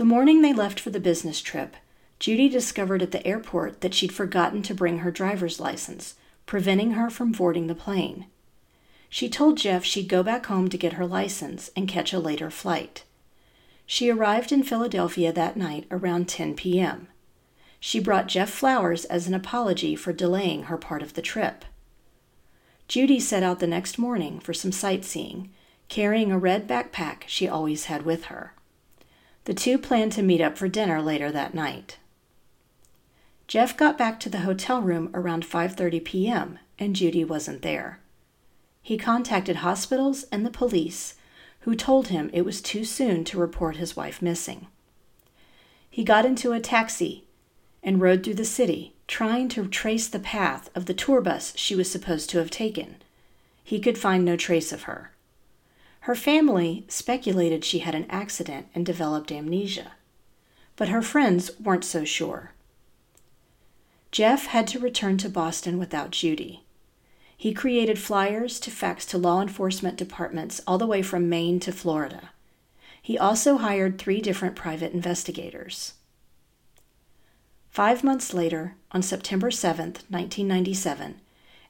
The 0.00 0.06
morning 0.06 0.40
they 0.40 0.54
left 0.54 0.80
for 0.80 0.88
the 0.88 0.98
business 0.98 1.42
trip, 1.42 1.76
Judy 2.18 2.48
discovered 2.48 3.02
at 3.02 3.10
the 3.10 3.26
airport 3.26 3.82
that 3.82 3.92
she'd 3.92 4.14
forgotten 4.14 4.62
to 4.62 4.74
bring 4.74 5.00
her 5.00 5.10
driver's 5.10 5.60
license, 5.60 6.14
preventing 6.46 6.92
her 6.92 7.10
from 7.10 7.32
boarding 7.32 7.66
the 7.66 7.74
plane. 7.74 8.24
She 9.10 9.28
told 9.28 9.58
Jeff 9.58 9.84
she'd 9.84 10.08
go 10.08 10.22
back 10.22 10.46
home 10.46 10.70
to 10.70 10.78
get 10.78 10.94
her 10.94 11.06
license 11.06 11.70
and 11.76 11.86
catch 11.86 12.14
a 12.14 12.18
later 12.18 12.50
flight. 12.50 13.04
She 13.84 14.08
arrived 14.08 14.52
in 14.52 14.62
Philadelphia 14.62 15.34
that 15.34 15.58
night 15.58 15.86
around 15.90 16.30
10 16.30 16.54
p.m. 16.54 17.08
She 17.78 18.00
brought 18.00 18.26
Jeff 18.26 18.48
flowers 18.48 19.04
as 19.04 19.26
an 19.26 19.34
apology 19.34 19.94
for 19.94 20.14
delaying 20.14 20.62
her 20.62 20.78
part 20.78 21.02
of 21.02 21.12
the 21.12 21.20
trip. 21.20 21.62
Judy 22.88 23.20
set 23.20 23.42
out 23.42 23.58
the 23.58 23.66
next 23.66 23.98
morning 23.98 24.40
for 24.40 24.54
some 24.54 24.72
sightseeing, 24.72 25.50
carrying 25.90 26.32
a 26.32 26.38
red 26.38 26.66
backpack 26.66 27.24
she 27.26 27.46
always 27.46 27.84
had 27.84 28.06
with 28.06 28.24
her. 28.24 28.54
The 29.44 29.54
two 29.54 29.78
planned 29.78 30.12
to 30.12 30.22
meet 30.22 30.40
up 30.40 30.58
for 30.58 30.68
dinner 30.68 31.00
later 31.00 31.32
that 31.32 31.54
night. 31.54 31.98
Jeff 33.46 33.76
got 33.76 33.98
back 33.98 34.20
to 34.20 34.28
the 34.28 34.40
hotel 34.40 34.80
room 34.80 35.10
around 35.12 35.44
5:30 35.44 36.04
p.m. 36.04 36.58
and 36.78 36.94
Judy 36.94 37.24
wasn't 37.24 37.62
there. 37.62 37.98
He 38.82 38.96
contacted 38.96 39.56
hospitals 39.56 40.24
and 40.30 40.46
the 40.46 40.50
police, 40.50 41.14
who 41.60 41.74
told 41.74 42.08
him 42.08 42.30
it 42.32 42.44
was 42.44 42.62
too 42.62 42.84
soon 42.84 43.24
to 43.24 43.38
report 43.38 43.76
his 43.76 43.96
wife 43.96 44.22
missing. 44.22 44.68
He 45.90 46.04
got 46.04 46.24
into 46.24 46.52
a 46.52 46.60
taxi 46.60 47.24
and 47.82 48.00
rode 48.00 48.22
through 48.22 48.34
the 48.34 48.44
city, 48.44 48.94
trying 49.08 49.48
to 49.48 49.66
trace 49.66 50.06
the 50.06 50.20
path 50.20 50.70
of 50.74 50.86
the 50.86 50.94
tour 50.94 51.20
bus 51.20 51.52
she 51.56 51.74
was 51.74 51.90
supposed 51.90 52.30
to 52.30 52.38
have 52.38 52.50
taken. 52.50 52.96
He 53.64 53.80
could 53.80 53.98
find 53.98 54.24
no 54.24 54.36
trace 54.36 54.72
of 54.72 54.84
her. 54.84 55.10
Her 56.04 56.14
family 56.14 56.84
speculated 56.88 57.64
she 57.64 57.80
had 57.80 57.94
an 57.94 58.06
accident 58.08 58.68
and 58.74 58.86
developed 58.86 59.30
amnesia, 59.30 59.92
but 60.76 60.88
her 60.88 61.02
friends 61.02 61.50
weren't 61.60 61.84
so 61.84 62.04
sure. 62.04 62.52
Jeff 64.10 64.46
had 64.46 64.66
to 64.68 64.78
return 64.78 65.18
to 65.18 65.28
Boston 65.28 65.78
without 65.78 66.10
Judy. 66.10 66.64
He 67.36 67.54
created 67.54 67.98
flyers 67.98 68.58
to 68.60 68.70
fax 68.70 69.06
to 69.06 69.18
law 69.18 69.40
enforcement 69.40 69.96
departments 69.96 70.60
all 70.66 70.78
the 70.78 70.86
way 70.86 71.02
from 71.02 71.28
Maine 71.28 71.60
to 71.60 71.72
Florida. 71.72 72.30
He 73.00 73.18
also 73.18 73.58
hired 73.58 73.98
three 73.98 74.20
different 74.20 74.56
private 74.56 74.92
investigators. 74.92 75.94
Five 77.70 78.02
months 78.02 78.34
later, 78.34 78.74
on 78.92 79.02
September 79.02 79.50
7, 79.50 79.84
1997, 80.08 81.20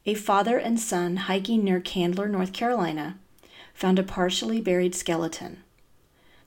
a 0.06 0.14
father 0.14 0.56
and 0.56 0.80
son 0.80 1.16
hiking 1.16 1.62
near 1.62 1.78
Candler, 1.78 2.26
North 2.26 2.52
Carolina, 2.52 3.18
found 3.80 3.99
a 3.99 4.02
partially 4.04 4.60
buried 4.60 4.94
skeleton. 4.94 5.64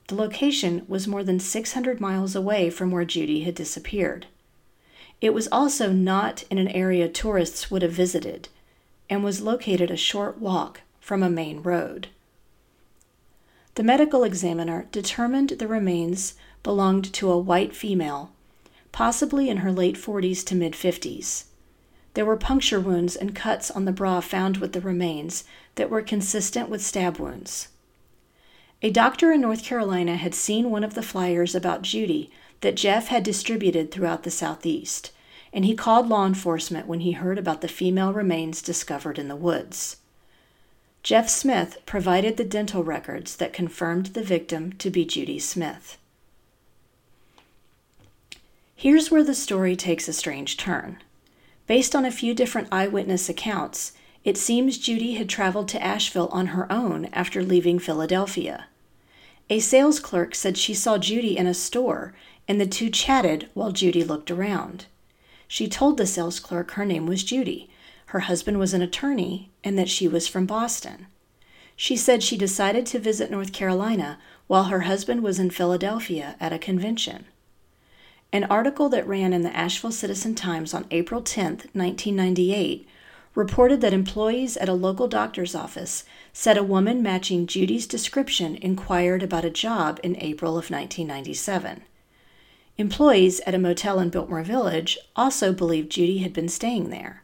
The 0.08 0.14
location 0.14 0.84
was 0.88 1.08
more 1.08 1.24
than 1.24 1.40
600 1.40 2.00
miles 2.00 2.36
away 2.36 2.70
from 2.70 2.90
where 2.90 3.04
Judy 3.04 3.40
had 3.40 3.54
disappeared. 3.54 4.26
It 5.20 5.34
was 5.34 5.48
also 5.50 5.90
not 5.90 6.44
in 6.50 6.58
an 6.58 6.68
area 6.68 7.08
tourists 7.08 7.70
would 7.70 7.82
have 7.82 7.92
visited 7.92 8.48
and 9.10 9.24
was 9.24 9.40
located 9.42 9.90
a 9.90 9.96
short 9.96 10.38
walk 10.38 10.82
from 11.00 11.22
a 11.22 11.28
main 11.28 11.60
road. 11.60 12.08
The 13.74 13.82
medical 13.82 14.22
examiner 14.22 14.86
determined 14.92 15.50
the 15.50 15.68
remains 15.68 16.34
belonged 16.62 17.12
to 17.14 17.30
a 17.30 17.38
white 17.38 17.74
female 17.74 18.30
possibly 18.94 19.50
in 19.50 19.56
her 19.56 19.72
late 19.72 19.96
40s 19.96 20.46
to 20.46 20.54
mid 20.54 20.72
50s. 20.74 21.46
There 22.14 22.24
were 22.24 22.36
puncture 22.36 22.80
wounds 22.80 23.16
and 23.16 23.34
cuts 23.34 23.70
on 23.70 23.84
the 23.84 23.92
bra 23.92 24.20
found 24.20 24.58
with 24.58 24.72
the 24.72 24.80
remains 24.80 25.44
that 25.74 25.90
were 25.90 26.02
consistent 26.02 26.68
with 26.68 26.84
stab 26.84 27.18
wounds. 27.18 27.68
A 28.82 28.90
doctor 28.90 29.32
in 29.32 29.40
North 29.40 29.64
Carolina 29.64 30.16
had 30.16 30.34
seen 30.34 30.70
one 30.70 30.84
of 30.84 30.94
the 30.94 31.02
flyers 31.02 31.54
about 31.54 31.82
Judy 31.82 32.30
that 32.60 32.76
Jeff 32.76 33.08
had 33.08 33.22
distributed 33.22 33.90
throughout 33.90 34.22
the 34.22 34.30
Southeast, 34.30 35.10
and 35.52 35.64
he 35.64 35.74
called 35.74 36.08
law 36.08 36.26
enforcement 36.26 36.86
when 36.86 37.00
he 37.00 37.12
heard 37.12 37.38
about 37.38 37.60
the 37.60 37.68
female 37.68 38.12
remains 38.12 38.62
discovered 38.62 39.18
in 39.18 39.28
the 39.28 39.36
woods. 39.36 39.96
Jeff 41.02 41.28
Smith 41.28 41.78
provided 41.84 42.36
the 42.36 42.44
dental 42.44 42.82
records 42.84 43.36
that 43.36 43.52
confirmed 43.52 44.06
the 44.06 44.22
victim 44.22 44.72
to 44.74 44.88
be 44.88 45.04
Judy 45.04 45.38
Smith. 45.38 45.98
Here's 48.76 49.10
where 49.10 49.24
the 49.24 49.34
story 49.34 49.76
takes 49.76 50.08
a 50.08 50.12
strange 50.12 50.56
turn. 50.56 50.98
Based 51.66 51.96
on 51.96 52.04
a 52.04 52.10
few 52.10 52.34
different 52.34 52.68
eyewitness 52.70 53.28
accounts, 53.28 53.92
it 54.22 54.36
seems 54.36 54.78
Judy 54.78 55.14
had 55.14 55.28
traveled 55.28 55.68
to 55.68 55.82
Asheville 55.82 56.28
on 56.28 56.48
her 56.48 56.70
own 56.70 57.06
after 57.12 57.42
leaving 57.42 57.78
Philadelphia. 57.78 58.66
A 59.50 59.60
sales 59.60 60.00
clerk 60.00 60.34
said 60.34 60.56
she 60.56 60.74
saw 60.74 60.98
Judy 60.98 61.36
in 61.36 61.46
a 61.46 61.54
store 61.54 62.14
and 62.48 62.60
the 62.60 62.66
two 62.66 62.90
chatted 62.90 63.48
while 63.54 63.72
Judy 63.72 64.04
looked 64.04 64.30
around. 64.30 64.86
She 65.48 65.68
told 65.68 65.96
the 65.96 66.06
sales 66.06 66.40
clerk 66.40 66.72
her 66.72 66.84
name 66.84 67.06
was 67.06 67.24
Judy, 67.24 67.70
her 68.06 68.20
husband 68.20 68.58
was 68.58 68.74
an 68.74 68.82
attorney, 68.82 69.50
and 69.62 69.78
that 69.78 69.88
she 69.88 70.06
was 70.06 70.28
from 70.28 70.46
Boston. 70.46 71.06
She 71.76 71.96
said 71.96 72.22
she 72.22 72.36
decided 72.36 72.86
to 72.86 72.98
visit 72.98 73.30
North 73.30 73.52
Carolina 73.52 74.18
while 74.46 74.64
her 74.64 74.80
husband 74.80 75.22
was 75.22 75.38
in 75.38 75.50
Philadelphia 75.50 76.36
at 76.38 76.52
a 76.52 76.58
convention. 76.58 77.24
An 78.34 78.42
article 78.50 78.88
that 78.88 79.06
ran 79.06 79.32
in 79.32 79.42
the 79.42 79.56
Asheville 79.56 79.92
Citizen 79.92 80.34
Times 80.34 80.74
on 80.74 80.86
April 80.90 81.22
10, 81.22 81.70
1998, 81.72 82.84
reported 83.36 83.80
that 83.80 83.92
employees 83.92 84.56
at 84.56 84.68
a 84.68 84.72
local 84.72 85.06
doctor's 85.06 85.54
office 85.54 86.02
said 86.32 86.56
a 86.56 86.64
woman 86.64 87.00
matching 87.00 87.46
Judy's 87.46 87.86
description 87.86 88.56
inquired 88.56 89.22
about 89.22 89.44
a 89.44 89.50
job 89.50 90.00
in 90.02 90.16
April 90.20 90.54
of 90.58 90.68
1997. 90.68 91.82
Employees 92.76 93.38
at 93.46 93.54
a 93.54 93.58
motel 93.58 94.00
in 94.00 94.10
Biltmore 94.10 94.42
Village 94.42 94.98
also 95.14 95.52
believed 95.52 95.92
Judy 95.92 96.18
had 96.18 96.32
been 96.32 96.48
staying 96.48 96.90
there. 96.90 97.22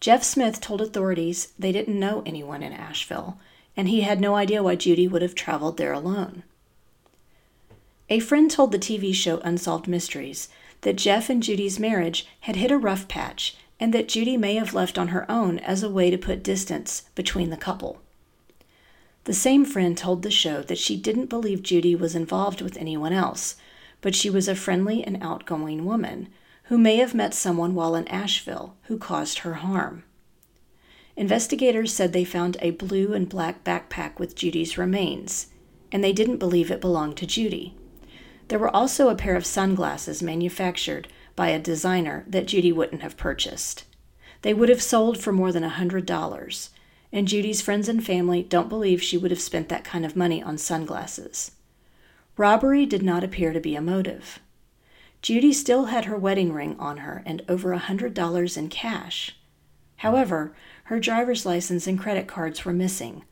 Jeff 0.00 0.24
Smith 0.24 0.60
told 0.60 0.80
authorities 0.80 1.52
they 1.56 1.70
didn't 1.70 2.00
know 2.00 2.24
anyone 2.26 2.64
in 2.64 2.72
Asheville, 2.72 3.38
and 3.76 3.88
he 3.88 4.00
had 4.00 4.20
no 4.20 4.34
idea 4.34 4.60
why 4.60 4.74
Judy 4.74 5.06
would 5.06 5.22
have 5.22 5.36
traveled 5.36 5.76
there 5.76 5.92
alone. 5.92 6.42
A 8.08 8.20
friend 8.20 8.48
told 8.48 8.70
the 8.70 8.78
TV 8.78 9.12
show 9.12 9.38
Unsolved 9.38 9.88
Mysteries 9.88 10.48
that 10.82 10.94
Jeff 10.94 11.28
and 11.28 11.42
Judy's 11.42 11.80
marriage 11.80 12.28
had 12.42 12.54
hit 12.54 12.70
a 12.70 12.78
rough 12.78 13.08
patch 13.08 13.56
and 13.80 13.92
that 13.92 14.08
Judy 14.08 14.36
may 14.36 14.54
have 14.54 14.74
left 14.74 14.96
on 14.96 15.08
her 15.08 15.28
own 15.28 15.58
as 15.58 15.82
a 15.82 15.90
way 15.90 16.10
to 16.10 16.16
put 16.16 16.44
distance 16.44 17.02
between 17.16 17.50
the 17.50 17.56
couple. 17.56 18.00
The 19.24 19.34
same 19.34 19.64
friend 19.64 19.98
told 19.98 20.22
the 20.22 20.30
show 20.30 20.62
that 20.62 20.78
she 20.78 20.96
didn't 20.96 21.26
believe 21.26 21.64
Judy 21.64 21.96
was 21.96 22.14
involved 22.14 22.62
with 22.62 22.76
anyone 22.76 23.12
else, 23.12 23.56
but 24.00 24.14
she 24.14 24.30
was 24.30 24.46
a 24.46 24.54
friendly 24.54 25.02
and 25.02 25.20
outgoing 25.20 25.84
woman 25.84 26.28
who 26.64 26.78
may 26.78 26.96
have 26.98 27.12
met 27.12 27.34
someone 27.34 27.74
while 27.74 27.96
in 27.96 28.06
Asheville 28.06 28.76
who 28.84 28.98
caused 28.98 29.38
her 29.38 29.54
harm. 29.54 30.04
Investigators 31.16 31.92
said 31.92 32.12
they 32.12 32.24
found 32.24 32.56
a 32.60 32.70
blue 32.70 33.14
and 33.14 33.28
black 33.28 33.64
backpack 33.64 34.20
with 34.20 34.36
Judy's 34.36 34.78
remains, 34.78 35.48
and 35.90 36.04
they 36.04 36.12
didn't 36.12 36.36
believe 36.36 36.70
it 36.70 36.80
belonged 36.80 37.16
to 37.16 37.26
Judy. 37.26 37.74
There 38.48 38.58
were 38.58 38.74
also 38.74 39.08
a 39.08 39.16
pair 39.16 39.36
of 39.36 39.44
sunglasses 39.44 40.22
manufactured 40.22 41.08
by 41.34 41.48
a 41.48 41.58
designer 41.58 42.24
that 42.28 42.46
Judy 42.46 42.72
wouldn't 42.72 43.02
have 43.02 43.16
purchased. 43.16 43.84
They 44.42 44.54
would 44.54 44.68
have 44.68 44.82
sold 44.82 45.18
for 45.18 45.32
more 45.32 45.50
than 45.50 45.64
a 45.64 45.70
$100, 45.70 46.68
and 47.12 47.28
Judy's 47.28 47.60
friends 47.60 47.88
and 47.88 48.04
family 48.04 48.42
don't 48.42 48.68
believe 48.68 49.02
she 49.02 49.18
would 49.18 49.30
have 49.30 49.40
spent 49.40 49.68
that 49.68 49.84
kind 49.84 50.04
of 50.04 50.16
money 50.16 50.42
on 50.42 50.58
sunglasses. 50.58 51.52
Robbery 52.36 52.86
did 52.86 53.02
not 53.02 53.24
appear 53.24 53.52
to 53.52 53.60
be 53.60 53.74
a 53.74 53.80
motive. 53.80 54.38
Judy 55.22 55.52
still 55.52 55.86
had 55.86 56.04
her 56.04 56.16
wedding 56.16 56.52
ring 56.52 56.76
on 56.78 56.98
her 56.98 57.22
and 57.26 57.42
over 57.48 57.72
a 57.72 57.80
$100 57.80 58.56
in 58.56 58.68
cash. 58.68 59.36
However, 59.96 60.54
her 60.84 61.00
driver's 61.00 61.46
license 61.46 61.86
and 61.86 61.98
credit 61.98 62.28
cards 62.28 62.64
were 62.64 62.72
missing, 62.72 63.24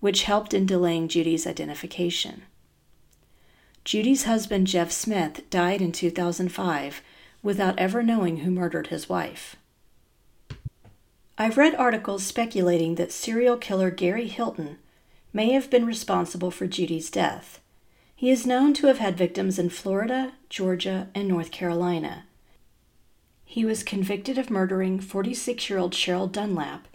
which 0.00 0.22
helped 0.22 0.54
in 0.54 0.64
delaying 0.64 1.08
Judy's 1.08 1.46
identification. 1.46 2.42
Judy's 3.84 4.24
husband, 4.24 4.68
Jeff 4.68 4.92
Smith, 4.92 5.48
died 5.50 5.82
in 5.82 5.92
2005 5.92 7.02
without 7.42 7.78
ever 7.78 8.02
knowing 8.02 8.38
who 8.38 8.50
murdered 8.50 8.88
his 8.88 9.08
wife. 9.08 9.56
I've 11.36 11.58
read 11.58 11.74
articles 11.74 12.22
speculating 12.22 12.94
that 12.94 13.10
serial 13.10 13.56
killer 13.56 13.90
Gary 13.90 14.28
Hilton 14.28 14.78
may 15.32 15.50
have 15.52 15.70
been 15.70 15.86
responsible 15.86 16.50
for 16.50 16.66
Judy's 16.66 17.10
death. 17.10 17.60
He 18.14 18.30
is 18.30 18.46
known 18.46 18.74
to 18.74 18.86
have 18.86 18.98
had 18.98 19.16
victims 19.16 19.58
in 19.58 19.70
Florida, 19.70 20.34
Georgia, 20.48 21.08
and 21.14 21.26
North 21.26 21.50
Carolina. 21.50 22.24
He 23.44 23.64
was 23.64 23.82
convicted 23.82 24.38
of 24.38 24.50
murdering 24.50 25.00
46 25.00 25.68
year 25.68 25.78
old 25.78 25.92
Cheryl 25.92 26.30
Dunlap, 26.30 26.86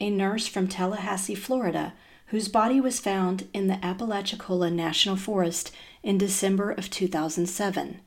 a 0.00 0.10
nurse 0.10 0.48
from 0.48 0.66
Tallahassee, 0.66 1.36
Florida, 1.36 1.92
whose 2.26 2.48
body 2.48 2.80
was 2.80 2.98
found 2.98 3.46
in 3.54 3.68
the 3.68 3.84
Apalachicola 3.84 4.70
National 4.70 5.16
Forest 5.16 5.70
in 6.02 6.18
December 6.18 6.70
of 6.70 6.90
2007. 6.90 8.00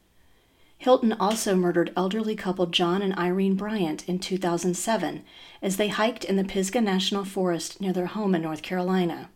Hilton 0.78 1.14
also 1.14 1.56
murdered 1.56 1.94
elderly 1.96 2.36
couple 2.36 2.66
John 2.68 3.02
and 3.02 3.18
Irene 3.18 3.56
Bryant 3.56 4.08
in 4.08 4.20
2007 4.20 5.24
as 5.62 5.78
they 5.78 5.88
hiked 5.88 6.24
in 6.24 6.36
the 6.36 6.44
Pisgah 6.44 6.82
National 6.82 7.24
Forest 7.24 7.80
near 7.80 7.94
their 7.94 8.08
home 8.08 8.36
in 8.36 8.42
North 8.42 8.62
Carolina. 8.62 9.30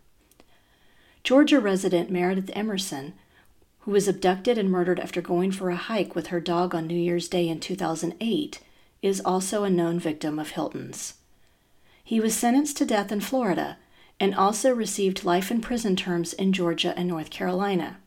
Georgia 1.23 1.59
resident 1.59 2.09
Meredith 2.09 2.51
Emerson, 2.53 3.13
who 3.79 3.91
was 3.91 4.07
abducted 4.07 4.57
and 4.57 4.69
murdered 4.69 4.99
after 4.99 5.21
going 5.21 5.51
for 5.51 5.69
a 5.69 5.75
hike 5.75 6.15
with 6.15 6.27
her 6.27 6.39
dog 6.39 6.75
on 6.75 6.87
New 6.87 6.99
Year's 6.99 7.27
Day 7.27 7.47
in 7.47 7.59
2008, 7.59 8.59
is 9.01 9.21
also 9.21 9.63
a 9.63 9.69
known 9.69 9.99
victim 9.99 10.37
of 10.37 10.51
Hilton's. 10.51 11.15
He 12.03 12.19
was 12.19 12.35
sentenced 12.35 12.77
to 12.77 12.85
death 12.85 13.11
in 13.11 13.21
Florida 13.21 13.77
and 14.19 14.35
also 14.35 14.73
received 14.73 15.23
life 15.23 15.49
in 15.49 15.61
prison 15.61 15.95
terms 15.95 16.33
in 16.33 16.51
Georgia 16.51 16.93
and 16.97 17.07
North 17.07 17.29
Carolina. 17.29 17.97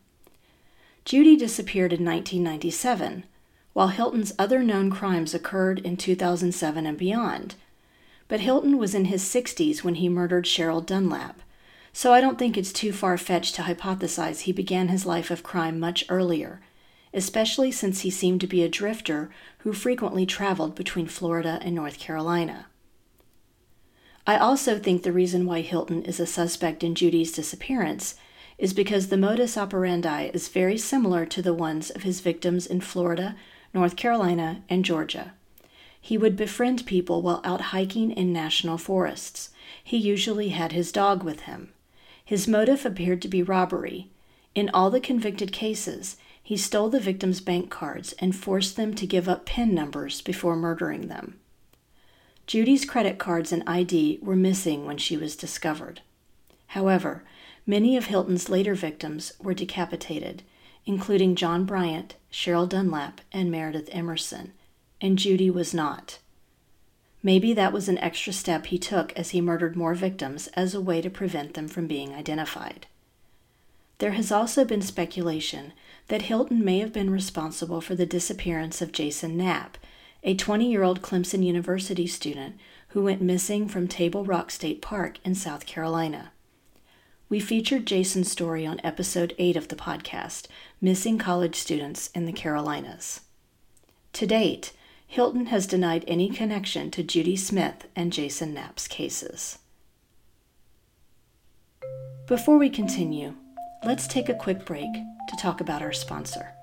Judy 1.05 1.35
disappeared 1.35 1.93
in 1.93 2.05
1997 2.05 3.25
while 3.73 3.87
Hilton's 3.87 4.33
other 4.37 4.63
known 4.63 4.89
crimes 4.91 5.33
occurred 5.33 5.79
in 5.79 5.97
2007 5.97 6.85
and 6.85 6.97
beyond. 6.97 7.55
But 8.27 8.39
Hilton 8.39 8.77
was 8.77 8.95
in 8.95 9.05
his 9.05 9.23
60s 9.23 9.83
when 9.83 9.95
he 9.95 10.07
murdered 10.07 10.45
Cheryl 10.45 10.85
Dunlap, 10.85 11.41
so 11.91 12.13
I 12.13 12.21
don't 12.21 12.39
think 12.39 12.57
it's 12.57 12.71
too 12.71 12.93
far 12.93 13.17
fetched 13.17 13.55
to 13.55 13.63
hypothesize 13.63 14.41
he 14.41 14.51
began 14.51 14.87
his 14.87 15.05
life 15.05 15.29
of 15.29 15.43
crime 15.43 15.79
much 15.79 16.05
earlier, 16.07 16.61
especially 17.13 17.71
since 17.71 18.01
he 18.01 18.09
seemed 18.09 18.41
to 18.41 18.47
be 18.47 18.63
a 18.63 18.69
drifter 18.69 19.29
who 19.59 19.73
frequently 19.73 20.25
traveled 20.25 20.75
between 20.75 21.07
Florida 21.07 21.59
and 21.61 21.75
North 21.75 21.99
Carolina. 21.99 22.67
I 24.25 24.37
also 24.37 24.79
think 24.79 25.03
the 25.03 25.11
reason 25.11 25.45
why 25.45 25.61
Hilton 25.61 26.03
is 26.03 26.19
a 26.19 26.25
suspect 26.25 26.83
in 26.83 26.95
Judy's 26.95 27.31
disappearance 27.31 28.15
is 28.57 28.73
because 28.73 29.07
the 29.07 29.17
modus 29.17 29.57
operandi 29.57 30.29
is 30.33 30.47
very 30.47 30.77
similar 30.77 31.25
to 31.25 31.41
the 31.41 31.53
ones 31.53 31.89
of 31.89 32.03
his 32.03 32.21
victims 32.21 32.65
in 32.65 32.81
Florida, 32.81 33.35
North 33.73 33.95
Carolina, 33.95 34.61
and 34.69 34.85
Georgia. 34.85 35.33
He 35.99 36.17
would 36.17 36.35
befriend 36.35 36.85
people 36.85 37.21
while 37.21 37.41
out 37.43 37.61
hiking 37.61 38.11
in 38.11 38.33
national 38.33 38.77
forests. 38.77 39.51
He 39.83 39.97
usually 39.97 40.49
had 40.49 40.71
his 40.71 40.91
dog 40.91 41.23
with 41.23 41.41
him. 41.41 41.71
His 42.25 42.47
motive 42.47 42.85
appeared 42.85 43.21
to 43.21 43.27
be 43.27 43.41
robbery. 43.41 44.09
In 44.53 44.69
all 44.73 44.89
the 44.89 44.99
convicted 44.99 45.51
cases, 45.51 46.17
he 46.41 46.57
stole 46.57 46.89
the 46.89 46.99
victims' 46.99 47.39
bank 47.39 47.69
cards 47.69 48.13
and 48.19 48.35
forced 48.35 48.75
them 48.75 48.93
to 48.95 49.07
give 49.07 49.29
up 49.29 49.45
PIN 49.45 49.73
numbers 49.73 50.21
before 50.21 50.57
murdering 50.57 51.07
them. 51.07 51.39
Judy's 52.45 52.83
credit 52.83 53.17
cards 53.17 53.53
and 53.53 53.63
ID 53.65 54.19
were 54.21 54.35
missing 54.35 54.85
when 54.85 54.97
she 54.97 55.15
was 55.15 55.37
discovered. 55.37 56.01
However, 56.67 57.23
many 57.65 57.97
of 57.97 58.05
Hilton's 58.05 58.49
later 58.49 58.75
victims 58.75 59.33
were 59.41 59.53
decapitated, 59.53 60.43
including 60.85 61.35
John 61.35 61.65
Bryant, 61.65 62.15
Cheryl 62.31 62.67
Dunlap, 62.67 63.21
and 63.31 63.49
Meredith 63.49 63.89
Emerson, 63.91 64.53
and 64.99 65.17
Judy 65.17 65.49
was 65.49 65.73
not. 65.73 66.19
Maybe 67.21 67.53
that 67.53 67.71
was 67.71 67.87
an 67.87 67.97
extra 67.99 68.33
step 68.33 68.65
he 68.65 68.77
took 68.77 69.13
as 69.13 69.29
he 69.29 69.39
murdered 69.39 69.77
more 69.77 69.95
victims 69.95 70.47
as 70.55 70.75
a 70.75 70.81
way 70.81 71.01
to 71.01 71.09
prevent 71.09 71.53
them 71.53 71.69
from 71.69 71.87
being 71.87 72.13
identified. 72.13 72.87
There 73.99 74.11
has 74.11 74.31
also 74.31 74.65
been 74.65 74.81
speculation 74.81 75.71
that 76.09 76.23
Hilton 76.23 76.65
may 76.65 76.79
have 76.79 76.91
been 76.91 77.09
responsible 77.09 77.79
for 77.79 77.95
the 77.95 78.05
disappearance 78.05 78.81
of 78.81 78.91
Jason 78.91 79.37
Knapp, 79.37 79.77
a 80.23 80.35
20 80.35 80.69
year 80.69 80.83
old 80.83 81.01
Clemson 81.01 81.45
University 81.45 82.07
student 82.07 82.57
who 82.89 83.03
went 83.03 83.21
missing 83.21 83.69
from 83.69 83.87
Table 83.87 84.25
Rock 84.25 84.51
State 84.51 84.81
Park 84.81 85.19
in 85.23 85.33
South 85.35 85.65
Carolina. 85.65 86.33
We 87.33 87.39
featured 87.39 87.87
Jason's 87.87 88.29
story 88.29 88.63
on 88.63 88.79
episode 88.83 89.33
8 89.39 89.57
of 89.57 89.69
the 89.69 89.75
podcast, 89.75 90.45
Missing 90.79 91.17
College 91.17 91.55
Students 91.55 92.11
in 92.13 92.27
the 92.27 92.31
Carolinas. 92.31 93.21
To 94.13 94.27
date, 94.27 94.71
Hilton 95.07 95.47
has 95.47 95.65
denied 95.65 96.03
any 96.07 96.29
connection 96.29 96.91
to 96.91 97.01
Judy 97.01 97.35
Smith 97.35 97.87
and 97.95 98.13
Jason 98.13 98.53
Knapp's 98.53 98.87
cases. 98.87 99.57
Before 102.27 102.59
we 102.59 102.69
continue, 102.69 103.33
let's 103.83 104.05
take 104.05 104.29
a 104.29 104.35
quick 104.35 104.63
break 104.63 104.93
to 104.93 105.35
talk 105.35 105.59
about 105.59 105.81
our 105.81 105.91
sponsor. 105.91 106.53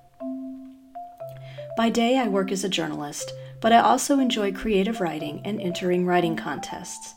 By 1.75 1.89
day, 1.89 2.17
I 2.17 2.29
work 2.29 2.49
as 2.49 2.63
a 2.63 2.69
journalist, 2.69 3.33
but 3.59 3.73
I 3.73 3.79
also 3.79 4.19
enjoy 4.19 4.53
creative 4.53 5.01
writing 5.01 5.41
and 5.43 5.59
entering 5.59 6.05
writing 6.05 6.37
contests. 6.37 7.15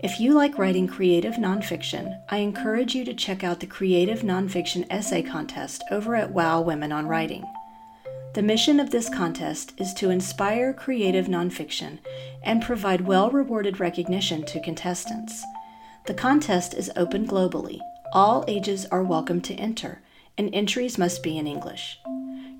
If 0.00 0.20
you 0.20 0.34
like 0.34 0.58
writing 0.58 0.86
creative 0.86 1.36
nonfiction, 1.36 2.20
I 2.28 2.38
encourage 2.38 2.94
you 2.94 3.02
to 3.06 3.14
check 3.14 3.42
out 3.42 3.60
the 3.60 3.66
Creative 3.66 4.20
Nonfiction 4.20 4.86
Essay 4.90 5.22
Contest 5.22 5.82
over 5.90 6.14
at 6.14 6.32
WOW 6.32 6.60
Women 6.60 6.92
on 6.92 7.06
Writing. 7.06 7.44
The 8.34 8.42
mission 8.42 8.78
of 8.78 8.90
this 8.90 9.08
contest 9.08 9.72
is 9.78 9.94
to 9.94 10.10
inspire 10.10 10.74
creative 10.74 11.28
nonfiction 11.28 11.98
and 12.42 12.62
provide 12.62 13.06
well 13.06 13.30
rewarded 13.30 13.80
recognition 13.80 14.44
to 14.44 14.60
contestants. 14.60 15.42
The 16.04 16.14
contest 16.14 16.74
is 16.74 16.92
open 16.94 17.26
globally. 17.26 17.80
All 18.12 18.44
ages 18.46 18.84
are 18.92 19.02
welcome 19.02 19.40
to 19.40 19.54
enter, 19.54 20.02
and 20.36 20.54
entries 20.54 20.98
must 20.98 21.22
be 21.22 21.38
in 21.38 21.46
English. 21.46 21.98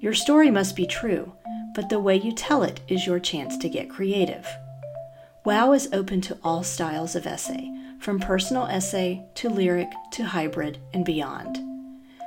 Your 0.01 0.15
story 0.15 0.51
must 0.51 0.75
be 0.75 0.87
true, 0.87 1.35
but 1.75 1.91
the 1.91 2.01
way 2.01 2.17
you 2.17 2.33
tell 2.33 2.63
it 2.63 2.81
is 2.89 3.07
your 3.07 3.21
chance 3.21 3.59
to 3.59 3.69
get 3.69 3.91
creative. 3.91 4.49
WOW 5.47 5.75
is 5.75 5.89
open 5.93 6.21
to 6.23 6.37
all 6.43 6.65
styles 6.65 7.15
of 7.15 7.25
essay, 7.25 7.71
from 8.01 8.19
personal 8.19 8.67
essay 8.67 9.25
to 9.37 9.49
lyric 9.49 9.87
to 10.11 10.25
hybrid 10.25 10.81
and 10.93 11.05
beyond. 11.05 11.61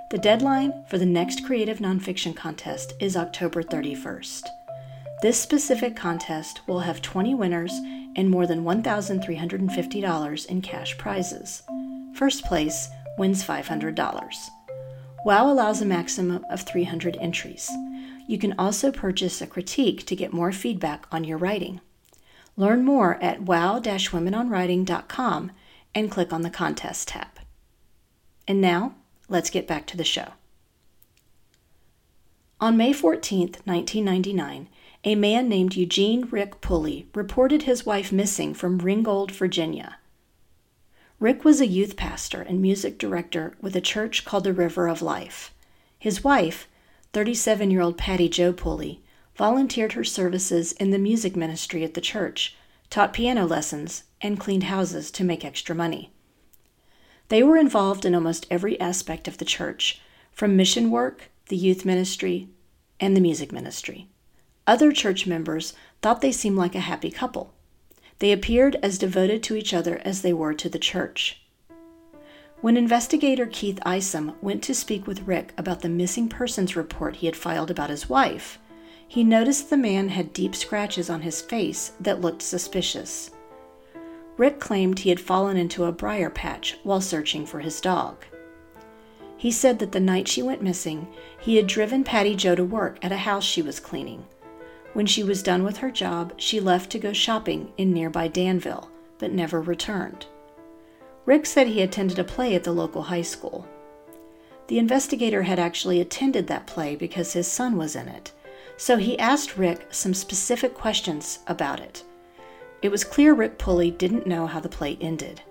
The 0.10 0.18
deadline 0.18 0.86
for 0.90 0.98
the 0.98 1.06
next 1.06 1.44
Creative 1.46 1.80
Nonfiction 1.80 2.34
Contest 2.34 2.94
is 3.02 3.18
October 3.18 3.62
31st. 3.62 4.44
This 5.22 5.38
specific 5.38 5.98
contest 5.98 6.62
will 6.66 6.80
have 6.80 7.02
20 7.02 7.36
winners 7.36 7.74
and 8.16 8.30
more 8.30 8.48
than 8.48 8.64
$1,350 8.64 10.46
in 10.46 10.62
cash 10.62 10.98
prizes. 10.98 11.64
First 12.16 12.46
place 12.46 12.88
wins 13.18 13.44
$500. 13.44 14.50
WOW 15.26 15.52
allows 15.52 15.82
a 15.82 15.86
maximum 15.86 16.46
of 16.50 16.62
300 16.62 17.18
entries. 17.20 17.70
You 18.30 18.38
can 18.38 18.56
also 18.58 18.94
purchase 18.94 19.42
a 19.42 19.48
critique 19.48 20.06
to 20.06 20.16
get 20.16 20.32
more 20.32 20.54
feedback 20.54 21.06
on 21.12 21.26
your 21.26 21.38
writing. 21.38 21.82
Learn 22.60 22.84
more 22.84 23.18
at 23.24 23.42
wow-womenonwriting.com 23.44 25.52
and 25.96 26.12
click 26.12 26.34
on 26.34 26.42
the 26.42 26.50
Contest 26.50 27.08
tab. 27.08 27.40
And 28.50 28.60
now, 28.60 28.96
let's 29.30 29.50
get 29.50 29.66
back 29.66 29.88
to 29.88 29.96
the 29.96 30.04
show. 30.04 30.34
On 32.60 32.76
May 32.76 32.92
14, 32.92 33.40
1999, 33.64 34.68
a 35.06 35.16
man 35.16 35.48
named 35.48 35.78
Eugene 35.78 36.28
Rick 36.30 36.60
Pulley 36.60 37.08
reported 37.16 37.62
his 37.62 37.86
wife 37.86 38.12
missing 38.12 38.54
from 38.54 38.80
Ringgold, 38.80 39.32
Virginia. 39.32 39.96
Rick 41.18 41.46
was 41.46 41.62
a 41.62 41.66
youth 41.66 41.96
pastor 41.96 42.42
and 42.42 42.62
music 42.62 42.98
director 42.98 43.56
with 43.62 43.74
a 43.78 43.82
church 43.82 44.26
called 44.26 44.44
the 44.44 44.52
River 44.52 44.90
of 44.90 45.02
Life. 45.02 45.54
His 45.98 46.26
wife, 46.26 46.68
37 47.14 47.72
year 47.72 47.80
old 47.80 47.98
Patty 47.98 48.28
Jo 48.28 48.52
Pulley, 48.52 49.02
volunteered 49.40 49.94
her 49.94 50.04
services 50.04 50.74
in 50.74 50.90
the 50.90 51.00
music 51.00 51.34
ministry 51.34 51.86
at 51.86 51.94
the 51.94 52.02
church, 52.02 52.58
taught 52.90 53.14
piano 53.14 53.46
lessons, 53.46 54.04
and 54.20 54.38
cleaned 54.38 54.64
houses 54.64 55.10
to 55.10 55.24
make 55.24 55.46
extra 55.46 55.74
money. 55.74 56.12
They 57.30 57.42
were 57.42 57.56
involved 57.56 58.04
in 58.04 58.14
almost 58.14 58.46
every 58.52 58.78
aspect 58.82 59.30
of 59.30 59.38
the 59.38 59.46
church, 59.46 60.02
from 60.34 60.58
mission 60.58 60.92
work, 60.92 61.32
the 61.48 61.56
youth 61.56 61.86
ministry, 61.86 62.50
and 63.00 63.16
the 63.16 63.22
music 63.22 63.54
ministry. 63.54 64.10
Other 64.68 64.92
church 64.92 65.26
members 65.26 65.72
thought 66.02 66.20
they 66.20 66.34
seemed 66.34 66.58
like 66.58 66.76
a 66.76 66.82
happy 66.82 67.10
couple. 67.10 67.54
They 68.18 68.34
appeared 68.34 68.76
as 68.84 68.98
devoted 68.98 69.42
to 69.44 69.56
each 69.56 69.74
other 69.74 70.02
as 70.04 70.22
they 70.22 70.34
were 70.34 70.54
to 70.56 70.68
the 70.68 70.78
church. 70.78 71.42
When 72.60 72.76
investigator 72.76 73.46
Keith 73.46 73.80
Isom 73.86 74.34
went 74.42 74.64
to 74.64 74.76
speak 74.76 75.08
with 75.08 75.26
Rick 75.26 75.54
about 75.58 75.80
the 75.80 75.88
missing 75.88 76.28
persons 76.28 76.76
report 76.76 77.16
he 77.16 77.26
had 77.26 77.38
filed 77.38 77.72
about 77.72 77.90
his 77.90 78.10
wife, 78.10 78.60
he 79.10 79.24
noticed 79.24 79.72
the 79.72 79.76
man 79.76 80.10
had 80.10 80.32
deep 80.34 80.56
scratches 80.56 81.10
on 81.10 81.22
his 81.22 81.42
face 81.42 81.94
that 82.00 82.22
looked 82.22 82.44
suspicious. 82.44 83.32
Rick 84.38 84.60
claimed 84.60 85.00
he 85.00 85.10
had 85.10 85.20
fallen 85.20 85.58
into 85.58 85.86
a 85.86 85.92
briar 85.92 86.30
patch 86.30 86.78
while 86.84 87.02
searching 87.02 87.44
for 87.44 87.60
his 87.60 87.82
dog. 87.82 88.24
He 89.36 89.52
said 89.52 89.80
that 89.80 89.94
the 89.94 90.00
night 90.00 90.28
she 90.28 90.44
went 90.44 90.62
missing, 90.62 91.08
he 91.40 91.56
had 91.56 91.66
driven 91.66 92.04
Patty 92.04 92.36
Jo 92.36 92.54
to 92.54 92.64
work 92.64 93.00
at 93.02 93.12
a 93.12 93.18
house 93.18 93.44
she 93.44 93.64
was 93.64 93.80
cleaning. 93.80 94.28
When 94.94 95.08
she 95.08 95.24
was 95.24 95.42
done 95.42 95.64
with 95.64 95.78
her 95.78 95.90
job, 95.90 96.34
she 96.38 96.60
left 96.60 96.92
to 96.92 97.00
go 97.00 97.12
shopping 97.12 97.74
in 97.78 97.92
nearby 97.92 98.28
Danville, 98.28 98.92
but 99.18 99.32
never 99.32 99.60
returned. 99.60 100.28
Rick 101.26 101.48
said 101.48 101.68
he 101.68 101.82
attended 101.82 102.20
a 102.20 102.24
play 102.24 102.54
at 102.54 102.64
the 102.64 102.72
local 102.72 103.04
high 103.04 103.24
school. 103.24 103.68
The 104.68 104.78
investigator 104.78 105.44
had 105.44 105.58
actually 105.58 106.00
attended 106.00 106.46
that 106.48 106.68
play 106.68 106.96
because 106.96 107.34
his 107.34 107.48
son 107.48 107.76
was 107.76 107.96
in 107.96 108.08
it, 108.08 108.32
so 108.80 108.96
he 108.96 109.20
asked 109.20 109.58
Rick 109.58 109.88
some 109.92 110.14
specific 110.14 110.74
questions 110.74 111.40
about 111.48 111.82
it. 111.82 112.02
It 112.82 112.90
was 112.90 113.04
clear 113.04 113.34
Rick 113.34 113.58
Pulley 113.58 113.92
didn't 113.92 114.26
know 114.26 114.48
how 114.48 114.62
the 114.62 114.70
play 114.70 114.98
ended. 115.02 115.42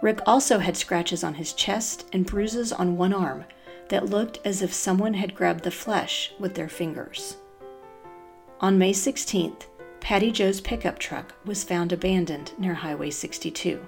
Rick 0.00 0.20
also 0.24 0.58
had 0.58 0.74
scratches 0.74 1.22
on 1.22 1.34
his 1.34 1.52
chest 1.52 2.08
and 2.14 2.24
bruises 2.24 2.72
on 2.72 2.96
one 2.96 3.12
arm 3.12 3.44
that 3.90 4.08
looked 4.08 4.40
as 4.42 4.62
if 4.62 4.72
someone 4.72 5.12
had 5.12 5.34
grabbed 5.34 5.64
the 5.64 5.70
flesh 5.70 6.32
with 6.38 6.54
their 6.54 6.70
fingers. 6.70 7.36
On 8.58 8.78
May 8.78 8.94
16th, 8.94 9.66
Patty 10.00 10.32
Jo's 10.32 10.62
pickup 10.62 10.98
truck 10.98 11.34
was 11.44 11.62
found 11.62 11.92
abandoned 11.92 12.52
near 12.58 12.72
Highway 12.72 13.10
62. 13.10 13.86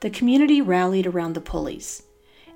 The 0.00 0.10
community 0.10 0.62
rallied 0.62 1.06
around 1.06 1.34
the 1.34 1.42
Pulleys. 1.42 2.04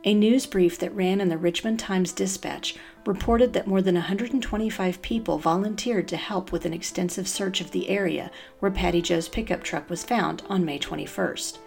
A 0.02 0.14
news 0.14 0.46
brief 0.46 0.78
that 0.78 0.94
ran 0.94 1.20
in 1.20 1.28
the 1.28 1.36
Richmond 1.36 1.78
Times 1.78 2.12
Dispatch 2.12 2.74
reported 3.04 3.52
that 3.52 3.66
more 3.66 3.82
than 3.82 3.96
125 3.96 5.02
people 5.02 5.36
volunteered 5.36 6.08
to 6.08 6.16
help 6.16 6.52
with 6.52 6.64
an 6.64 6.72
extensive 6.72 7.28
search 7.28 7.60
of 7.60 7.70
the 7.70 7.90
area 7.90 8.30
where 8.60 8.70
Patty 8.70 9.02
Jo's 9.02 9.28
pickup 9.28 9.62
truck 9.62 9.90
was 9.90 10.02
found 10.02 10.42
on 10.48 10.64
May 10.64 10.78
21st. 10.78 11.58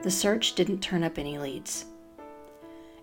The 0.00 0.10
search 0.10 0.54
didn't 0.54 0.80
turn 0.80 1.04
up 1.04 1.18
any 1.18 1.38
leads. 1.38 1.84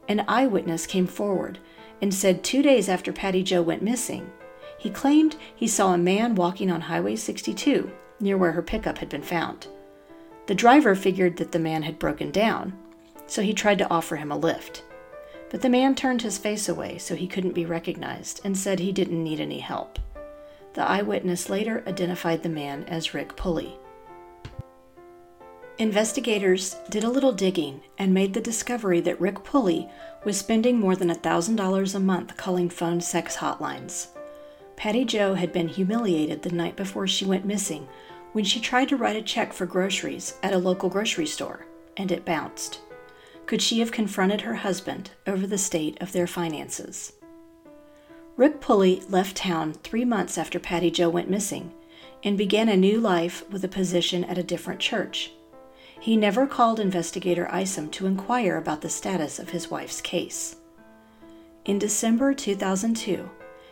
An 0.08 0.26
eyewitness 0.28 0.88
came 0.88 1.06
forward 1.06 1.60
and 2.02 2.12
said 2.12 2.44
two 2.44 2.64
days 2.64 2.90
after 2.90 3.14
Patty 3.14 3.44
Jo 3.44 3.62
went 3.62 3.84
missing, 3.84 4.32
he 4.80 4.90
claimed 4.90 5.36
he 5.56 5.68
saw 5.68 5.94
a 5.94 5.98
man 6.00 6.34
walking 6.34 6.72
on 6.72 6.82
Highway 6.82 7.16
62 7.18 7.92
near 8.20 8.36
where 8.36 8.54
her 8.54 8.64
pickup 8.64 8.98
had 8.98 9.10
been 9.10 9.22
found. 9.22 9.68
The 10.48 10.56
driver 10.56 10.96
figured 10.96 11.38
that 11.38 11.52
the 11.52 11.60
man 11.60 11.84
had 11.84 12.00
broken 12.00 12.32
down 12.32 12.74
so 13.28 13.42
he 13.42 13.54
tried 13.54 13.78
to 13.80 13.90
offer 13.90 14.16
him 14.16 14.32
a 14.32 14.38
lift. 14.38 14.84
But 15.50 15.62
the 15.62 15.70
man 15.70 15.96
turned 15.96 16.22
his 16.22 16.38
face 16.38 16.70
away 16.70 16.98
so 16.98 17.16
he 17.16 17.28
couldn't 17.28 17.54
be 17.54 17.66
recognized 17.66 18.40
and 18.46 18.58
said 18.58 18.80
he 18.80 18.92
didn't 18.92 19.24
need 19.24 19.40
any 19.40 19.60
help. 19.60 20.00
The 20.74 20.88
eyewitness 20.88 21.50
later 21.50 21.84
identified 21.86 22.42
the 22.42 22.50
man 22.50 22.86
as 22.86 23.14
Rick 23.14 23.36
Pulley. 23.36 23.78
Investigators 25.78 26.78
did 26.90 27.04
a 27.04 27.10
little 27.10 27.34
digging 27.34 27.82
and 27.98 28.14
made 28.14 28.34
the 28.34 28.40
discovery 28.40 29.02
that 29.02 29.20
Rick 29.20 29.44
Pulley 29.44 29.90
was 30.24 30.38
spending 30.38 30.80
more 30.80 30.96
than 30.96 31.10
$1,000 31.10 31.96
a 31.96 32.00
month 32.00 32.38
calling 32.38 32.70
phone 32.70 33.02
sex 33.02 33.38
hotlines. 33.38 34.08
Patty 34.78 35.04
Jo 35.04 35.34
had 35.34 35.52
been 35.52 35.68
humiliated 35.68 36.44
the 36.44 36.52
night 36.52 36.76
before 36.76 37.08
she 37.08 37.26
went 37.26 37.46
missing 37.46 37.88
when 38.32 38.46
she 38.46 38.60
tried 38.60 38.90
to 38.90 38.96
write 38.98 39.16
a 39.16 39.22
check 39.22 39.52
for 39.52 39.66
groceries 39.66 40.36
at 40.42 40.54
a 40.54 40.58
local 40.58 40.88
grocery 40.88 41.26
store, 41.26 41.66
and 41.98 42.12
it 42.12 42.26
bounced 42.26 42.80
could 43.52 43.62
she 43.62 43.82
have 43.82 43.92
confronted 43.92 44.40
her 44.40 44.56
husband 44.56 45.12
over 45.28 45.46
the 45.46 45.58
state 45.58 46.02
of 46.02 46.14
their 46.14 46.26
finances. 46.26 47.12
Rick 48.38 48.62
Pulley 48.62 49.04
left 49.10 49.36
town 49.36 49.74
three 49.74 50.06
months 50.06 50.38
after 50.38 50.58
Patty 50.58 50.90
Jo 50.90 51.10
went 51.10 51.30
missing 51.30 51.74
and 52.24 52.38
began 52.38 52.70
a 52.70 52.78
new 52.78 52.98
life 53.02 53.44
with 53.50 53.62
a 53.66 53.68
position 53.68 54.24
at 54.24 54.38
a 54.38 54.42
different 54.42 54.80
church. 54.80 55.34
He 56.00 56.16
never 56.16 56.48
called 56.48 56.80
investigator 56.80 57.46
Isom 57.52 57.90
to 57.90 58.06
inquire 58.06 58.56
about 58.56 58.80
the 58.80 58.90
status 58.90 59.38
of 59.38 59.50
his 59.50 59.70
wife's 59.70 60.00
case. 60.00 60.56
In 61.66 61.78
December 61.78 62.34
2002, 62.34 63.30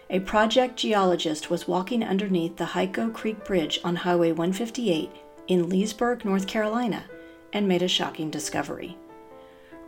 a 0.10 0.20
project 0.20 0.76
geologist 0.76 1.50
was 1.50 1.70
walking 1.70 2.04
underneath 2.04 2.58
the 2.58 2.66
Hyco 2.66 3.14
Creek 3.14 3.46
Bridge 3.46 3.80
on 3.86 3.96
Highway 3.96 4.34
158 4.34 5.10
in 5.48 5.70
Leasburg, 5.70 6.26
North 6.26 6.48
Carolina, 6.48 7.06
and 7.54 7.66
made 7.66 7.82
a 7.82 7.88
shocking 7.88 8.30
discovery. 8.30 8.98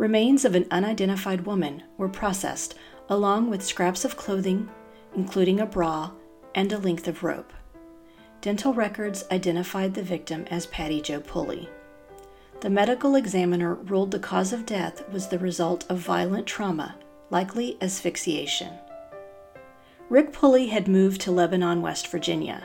Remains 0.01 0.45
of 0.45 0.55
an 0.55 0.65
unidentified 0.71 1.45
woman 1.45 1.83
were 1.95 2.09
processed, 2.09 2.73
along 3.07 3.51
with 3.51 3.61
scraps 3.61 4.03
of 4.03 4.17
clothing, 4.17 4.67
including 5.15 5.59
a 5.59 5.65
bra 5.67 6.09
and 6.55 6.73
a 6.73 6.79
length 6.79 7.07
of 7.07 7.21
rope. 7.21 7.53
Dental 8.41 8.73
records 8.73 9.25
identified 9.29 9.93
the 9.93 10.01
victim 10.01 10.47
as 10.49 10.65
Patty 10.65 11.01
Jo 11.01 11.19
Pulley. 11.19 11.69
The 12.61 12.69
medical 12.71 13.13
examiner 13.13 13.75
ruled 13.75 14.09
the 14.09 14.17
cause 14.17 14.51
of 14.51 14.65
death 14.65 15.07
was 15.11 15.27
the 15.27 15.37
result 15.37 15.85
of 15.87 15.99
violent 15.99 16.47
trauma, 16.47 16.95
likely 17.29 17.77
asphyxiation. 17.79 18.73
Rick 20.09 20.33
Pulley 20.33 20.65
had 20.65 20.87
moved 20.87 21.21
to 21.21 21.31
Lebanon, 21.31 21.83
West 21.83 22.07
Virginia. 22.07 22.63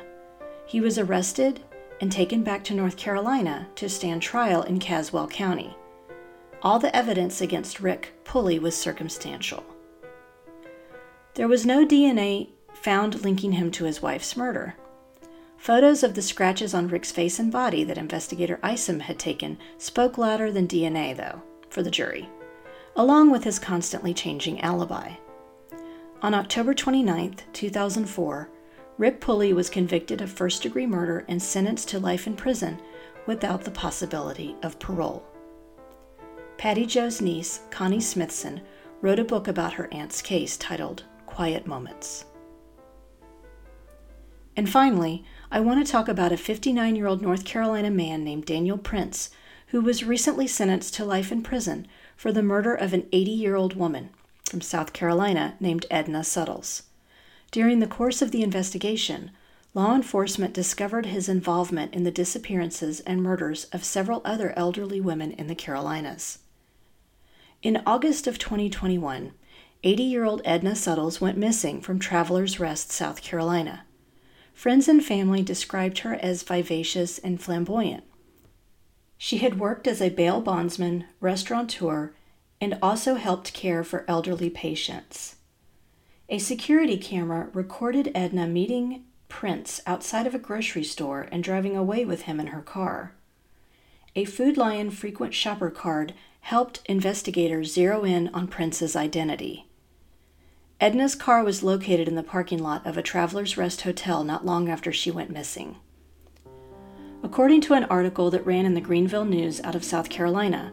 He 0.64 0.80
was 0.80 0.96
arrested 0.96 1.60
and 2.00 2.10
taken 2.10 2.42
back 2.42 2.64
to 2.64 2.74
North 2.74 2.96
Carolina 2.96 3.68
to 3.74 3.90
stand 3.90 4.22
trial 4.22 4.62
in 4.62 4.78
Caswell 4.78 5.28
County. 5.28 5.76
All 6.66 6.80
the 6.80 6.96
evidence 6.96 7.40
against 7.40 7.78
Rick 7.78 8.12
Pulley 8.24 8.58
was 8.58 8.76
circumstantial. 8.76 9.64
There 11.34 11.46
was 11.46 11.64
no 11.64 11.86
DNA 11.86 12.48
found 12.74 13.22
linking 13.22 13.52
him 13.52 13.70
to 13.70 13.84
his 13.84 14.02
wife's 14.02 14.36
murder. 14.36 14.74
Photos 15.58 16.02
of 16.02 16.14
the 16.14 16.22
scratches 16.22 16.74
on 16.74 16.88
Rick's 16.88 17.12
face 17.12 17.38
and 17.38 17.52
body 17.52 17.84
that 17.84 17.98
investigator 17.98 18.58
Isom 18.64 18.98
had 18.98 19.16
taken 19.16 19.58
spoke 19.78 20.18
louder 20.18 20.50
than 20.50 20.66
DNA, 20.66 21.16
though, 21.16 21.40
for 21.70 21.84
the 21.84 21.90
jury, 21.90 22.28
along 22.96 23.30
with 23.30 23.44
his 23.44 23.60
constantly 23.60 24.12
changing 24.12 24.60
alibi. 24.60 25.12
On 26.20 26.34
October 26.34 26.74
29, 26.74 27.36
2004, 27.52 28.50
Rick 28.98 29.20
Pulley 29.20 29.52
was 29.52 29.70
convicted 29.70 30.20
of 30.20 30.32
first 30.32 30.64
degree 30.64 30.86
murder 30.86 31.24
and 31.28 31.40
sentenced 31.40 31.88
to 31.90 32.00
life 32.00 32.26
in 32.26 32.34
prison 32.34 32.80
without 33.24 33.62
the 33.62 33.70
possibility 33.70 34.56
of 34.64 34.80
parole. 34.80 35.24
Patty 36.58 36.86
Jo's 36.86 37.20
niece, 37.20 37.60
Connie 37.70 38.00
Smithson, 38.00 38.62
wrote 39.02 39.18
a 39.18 39.24
book 39.24 39.46
about 39.46 39.74
her 39.74 39.92
aunt's 39.92 40.22
case 40.22 40.56
titled 40.56 41.02
Quiet 41.26 41.66
Moments. 41.66 42.24
And 44.56 44.68
finally, 44.68 45.22
I 45.50 45.60
want 45.60 45.84
to 45.84 45.92
talk 45.92 46.08
about 46.08 46.32
a 46.32 46.38
59 46.38 46.96
year 46.96 47.06
old 47.06 47.20
North 47.20 47.44
Carolina 47.44 47.90
man 47.90 48.24
named 48.24 48.46
Daniel 48.46 48.78
Prince, 48.78 49.28
who 49.68 49.82
was 49.82 50.02
recently 50.02 50.46
sentenced 50.46 50.94
to 50.94 51.04
life 51.04 51.30
in 51.30 51.42
prison 51.42 51.86
for 52.16 52.32
the 52.32 52.42
murder 52.42 52.74
of 52.74 52.94
an 52.94 53.06
80 53.12 53.30
year 53.32 53.54
old 53.54 53.76
woman 53.76 54.08
from 54.48 54.62
South 54.62 54.94
Carolina 54.94 55.56
named 55.60 55.84
Edna 55.90 56.24
Suttles. 56.24 56.84
During 57.50 57.80
the 57.80 57.86
course 57.86 58.22
of 58.22 58.30
the 58.30 58.42
investigation, 58.42 59.30
law 59.74 59.94
enforcement 59.94 60.54
discovered 60.54 61.04
his 61.04 61.28
involvement 61.28 61.92
in 61.92 62.04
the 62.04 62.10
disappearances 62.10 63.00
and 63.00 63.22
murders 63.22 63.64
of 63.74 63.84
several 63.84 64.22
other 64.24 64.54
elderly 64.56 65.02
women 65.02 65.32
in 65.32 65.48
the 65.48 65.54
Carolinas. 65.54 66.38
In 67.62 67.82
August 67.86 68.26
of 68.26 68.38
2021, 68.38 69.32
80 69.82 70.02
year 70.02 70.24
old 70.24 70.42
Edna 70.44 70.76
Suttles 70.76 71.20
went 71.20 71.38
missing 71.38 71.80
from 71.80 71.98
Travelers 71.98 72.60
Rest, 72.60 72.92
South 72.92 73.22
Carolina. 73.22 73.84
Friends 74.52 74.88
and 74.88 75.04
family 75.04 75.42
described 75.42 76.00
her 76.00 76.14
as 76.14 76.42
vivacious 76.42 77.18
and 77.18 77.40
flamboyant. 77.40 78.04
She 79.16 79.38
had 79.38 79.58
worked 79.58 79.86
as 79.86 80.02
a 80.02 80.10
bail 80.10 80.40
bondsman, 80.42 81.06
restaurateur, 81.20 82.12
and 82.60 82.78
also 82.82 83.14
helped 83.14 83.54
care 83.54 83.82
for 83.82 84.04
elderly 84.06 84.50
patients. 84.50 85.36
A 86.28 86.38
security 86.38 86.98
camera 86.98 87.48
recorded 87.54 88.12
Edna 88.14 88.46
meeting 88.46 89.04
Prince 89.28 89.80
outside 89.86 90.26
of 90.26 90.34
a 90.34 90.38
grocery 90.38 90.84
store 90.84 91.26
and 91.32 91.42
driving 91.42 91.76
away 91.76 92.04
with 92.04 92.22
him 92.22 92.38
in 92.38 92.48
her 92.48 92.62
car. 92.62 93.14
A 94.14 94.24
Food 94.24 94.56
Lion 94.56 94.90
frequent 94.90 95.34
shopper 95.34 95.70
card 95.70 96.14
helped 96.46 96.80
investigators 96.86 97.74
zero 97.74 98.04
in 98.04 98.28
on 98.28 98.46
Prince's 98.46 98.94
identity. 98.94 99.66
Edna's 100.80 101.16
car 101.16 101.42
was 101.42 101.64
located 101.64 102.06
in 102.06 102.14
the 102.14 102.22
parking 102.22 102.62
lot 102.62 102.86
of 102.86 102.96
a 102.96 103.02
Traveler's 103.02 103.56
Rest 103.56 103.80
hotel 103.80 104.22
not 104.22 104.46
long 104.46 104.68
after 104.68 104.92
she 104.92 105.10
went 105.10 105.28
missing. 105.28 105.74
According 107.24 107.62
to 107.62 107.74
an 107.74 107.82
article 107.86 108.30
that 108.30 108.46
ran 108.46 108.64
in 108.64 108.74
the 108.74 108.80
Greenville 108.80 109.24
News 109.24 109.60
out 109.62 109.74
of 109.74 109.82
South 109.82 110.08
Carolina, 110.08 110.72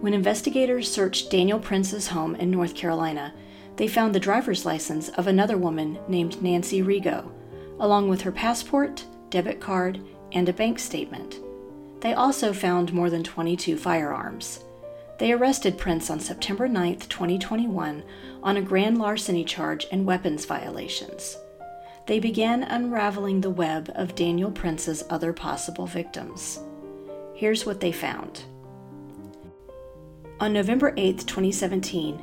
when 0.00 0.12
investigators 0.12 0.92
searched 0.92 1.30
Daniel 1.30 1.58
Prince's 1.58 2.08
home 2.08 2.34
in 2.34 2.50
North 2.50 2.74
Carolina, 2.74 3.32
they 3.76 3.88
found 3.88 4.14
the 4.14 4.20
driver's 4.20 4.66
license 4.66 5.08
of 5.08 5.26
another 5.26 5.56
woman 5.56 5.98
named 6.08 6.42
Nancy 6.42 6.82
Rigo, 6.82 7.26
along 7.78 8.10
with 8.10 8.20
her 8.20 8.32
passport, 8.32 9.06
debit 9.30 9.60
card, 9.60 9.98
and 10.32 10.46
a 10.46 10.52
bank 10.52 10.78
statement. 10.78 11.40
They 12.00 12.12
also 12.12 12.52
found 12.52 12.92
more 12.92 13.08
than 13.08 13.24
22 13.24 13.78
firearms. 13.78 14.62
They 15.20 15.32
arrested 15.32 15.76
Prince 15.76 16.08
on 16.08 16.18
September 16.18 16.66
9, 16.66 17.00
2021, 17.00 18.02
on 18.42 18.56
a 18.56 18.62
grand 18.62 18.96
larceny 18.96 19.44
charge 19.44 19.86
and 19.92 20.06
weapons 20.06 20.46
violations. 20.46 21.36
They 22.06 22.18
began 22.18 22.62
unraveling 22.62 23.42
the 23.42 23.50
web 23.50 23.92
of 23.94 24.14
Daniel 24.14 24.50
Prince's 24.50 25.04
other 25.10 25.34
possible 25.34 25.86
victims. 25.86 26.60
Here's 27.34 27.66
what 27.66 27.80
they 27.80 27.92
found. 27.92 28.44
On 30.40 30.54
November 30.54 30.94
8, 30.96 31.18
2017, 31.18 32.18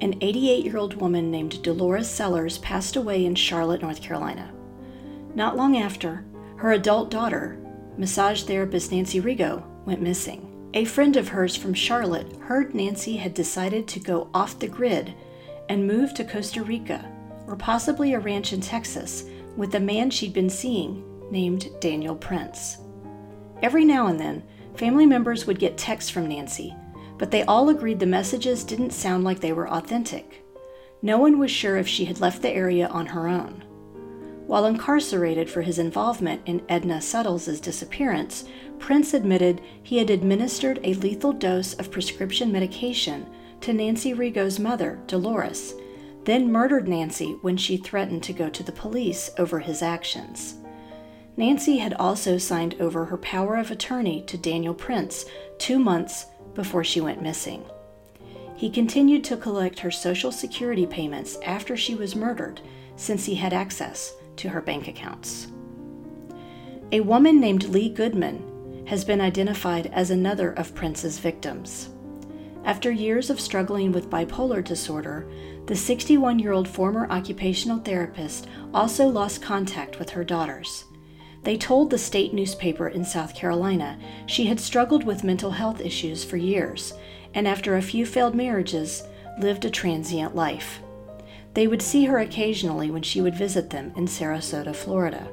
an 0.00 0.14
88 0.20 0.64
year 0.64 0.76
old 0.76 0.94
woman 0.94 1.32
named 1.32 1.60
Dolores 1.64 2.08
Sellers 2.08 2.58
passed 2.58 2.94
away 2.94 3.26
in 3.26 3.34
Charlotte, 3.34 3.82
North 3.82 4.00
Carolina. 4.00 4.52
Not 5.34 5.56
long 5.56 5.76
after, 5.76 6.24
her 6.58 6.70
adult 6.70 7.10
daughter, 7.10 7.58
massage 7.98 8.44
therapist 8.44 8.92
Nancy 8.92 9.20
Rigo, 9.20 9.64
went 9.84 10.00
missing. 10.00 10.45
A 10.76 10.84
friend 10.84 11.16
of 11.16 11.28
hers 11.28 11.56
from 11.56 11.74
Charlotte 11.74 12.30
heard 12.36 12.72
Nancy 12.72 13.16
had 13.16 13.34
decided 13.34 13.88
to 13.88 13.98
go 13.98 14.28
off 14.32 14.60
the 14.60 14.68
grid 14.68 15.12
and 15.68 15.88
move 15.88 16.14
to 16.14 16.24
Costa 16.24 16.62
Rica, 16.62 17.04
or 17.48 17.56
possibly 17.56 18.12
a 18.12 18.20
ranch 18.20 18.52
in 18.52 18.60
Texas, 18.60 19.24
with 19.56 19.74
a 19.74 19.80
man 19.80 20.10
she'd 20.10 20.32
been 20.32 20.50
seeing 20.50 21.02
named 21.32 21.70
Daniel 21.80 22.14
Prince. 22.14 22.78
Every 23.62 23.84
now 23.84 24.06
and 24.06 24.20
then, 24.20 24.44
family 24.76 25.06
members 25.06 25.46
would 25.46 25.58
get 25.58 25.76
texts 25.76 26.10
from 26.10 26.28
Nancy 26.28 26.72
but 27.18 27.30
they 27.30 27.42
all 27.44 27.68
agreed 27.68 27.98
the 27.98 28.06
messages 28.06 28.64
didn't 28.64 28.92
sound 28.92 29.24
like 29.24 29.40
they 29.40 29.52
were 29.52 29.68
authentic. 29.68 30.44
No 31.02 31.18
one 31.18 31.38
was 31.38 31.50
sure 31.50 31.76
if 31.76 31.88
she 31.88 32.04
had 32.04 32.20
left 32.20 32.42
the 32.42 32.50
area 32.50 32.88
on 32.88 33.06
her 33.06 33.28
own. 33.28 33.64
While 34.46 34.66
incarcerated 34.66 35.50
for 35.50 35.62
his 35.62 35.80
involvement 35.80 36.40
in 36.46 36.62
Edna 36.68 37.00
Suttles' 37.00 37.60
disappearance, 37.60 38.44
Prince 38.78 39.12
admitted 39.12 39.60
he 39.82 39.98
had 39.98 40.08
administered 40.08 40.78
a 40.84 40.94
lethal 40.94 41.32
dose 41.32 41.74
of 41.74 41.90
prescription 41.90 42.52
medication 42.52 43.26
to 43.62 43.72
Nancy 43.72 44.14
Rigo's 44.14 44.60
mother, 44.60 45.00
Dolores, 45.08 45.74
then 46.24 46.52
murdered 46.52 46.86
Nancy 46.86 47.36
when 47.42 47.56
she 47.56 47.76
threatened 47.76 48.22
to 48.22 48.32
go 48.32 48.48
to 48.48 48.62
the 48.62 48.70
police 48.70 49.30
over 49.36 49.58
his 49.58 49.82
actions. 49.82 50.54
Nancy 51.36 51.78
had 51.78 51.94
also 51.94 52.38
signed 52.38 52.76
over 52.78 53.04
her 53.06 53.18
power 53.18 53.56
of 53.56 53.72
attorney 53.72 54.22
to 54.28 54.38
Daniel 54.38 54.74
Prince 54.74 55.24
two 55.58 55.78
months 55.78 56.26
before 56.54 56.84
she 56.84 57.00
went 57.00 57.20
missing. 57.20 57.64
He 58.54 58.70
continued 58.70 59.24
to 59.24 59.36
collect 59.36 59.80
her 59.80 59.90
Social 59.90 60.30
Security 60.30 60.86
payments 60.86 61.36
after 61.44 61.76
she 61.76 61.96
was 61.96 62.14
murdered, 62.14 62.60
since 62.94 63.24
he 63.26 63.34
had 63.34 63.52
access 63.52 64.14
to 64.36 64.48
her 64.48 64.60
bank 64.60 64.88
accounts. 64.88 65.48
A 66.92 67.00
woman 67.00 67.40
named 67.40 67.64
Lee 67.64 67.88
Goodman 67.88 68.84
has 68.86 69.04
been 69.04 69.20
identified 69.20 69.88
as 69.88 70.10
another 70.10 70.52
of 70.52 70.74
Prince's 70.74 71.18
victims. 71.18 71.90
After 72.64 72.90
years 72.90 73.30
of 73.30 73.40
struggling 73.40 73.92
with 73.92 74.10
bipolar 74.10 74.62
disorder, 74.62 75.28
the 75.66 75.76
61 75.76 76.38
year 76.38 76.52
old 76.52 76.68
former 76.68 77.08
occupational 77.10 77.78
therapist 77.78 78.46
also 78.72 79.06
lost 79.06 79.42
contact 79.42 79.98
with 79.98 80.10
her 80.10 80.24
daughters. 80.24 80.84
They 81.42 81.56
told 81.56 81.90
the 81.90 81.98
state 81.98 82.34
newspaper 82.34 82.88
in 82.88 83.04
South 83.04 83.34
Carolina 83.34 83.98
she 84.26 84.46
had 84.46 84.58
struggled 84.58 85.04
with 85.04 85.24
mental 85.24 85.52
health 85.52 85.80
issues 85.80 86.24
for 86.24 86.36
years 86.36 86.92
and, 87.34 87.46
after 87.46 87.76
a 87.76 87.82
few 87.82 88.04
failed 88.04 88.34
marriages, 88.34 89.04
lived 89.38 89.64
a 89.64 89.70
transient 89.70 90.34
life. 90.34 90.80
They 91.56 91.66
would 91.66 91.80
see 91.80 92.04
her 92.04 92.18
occasionally 92.18 92.90
when 92.90 93.00
she 93.00 93.22
would 93.22 93.34
visit 93.34 93.70
them 93.70 93.90
in 93.96 94.04
Sarasota, 94.04 94.76
Florida. 94.76 95.26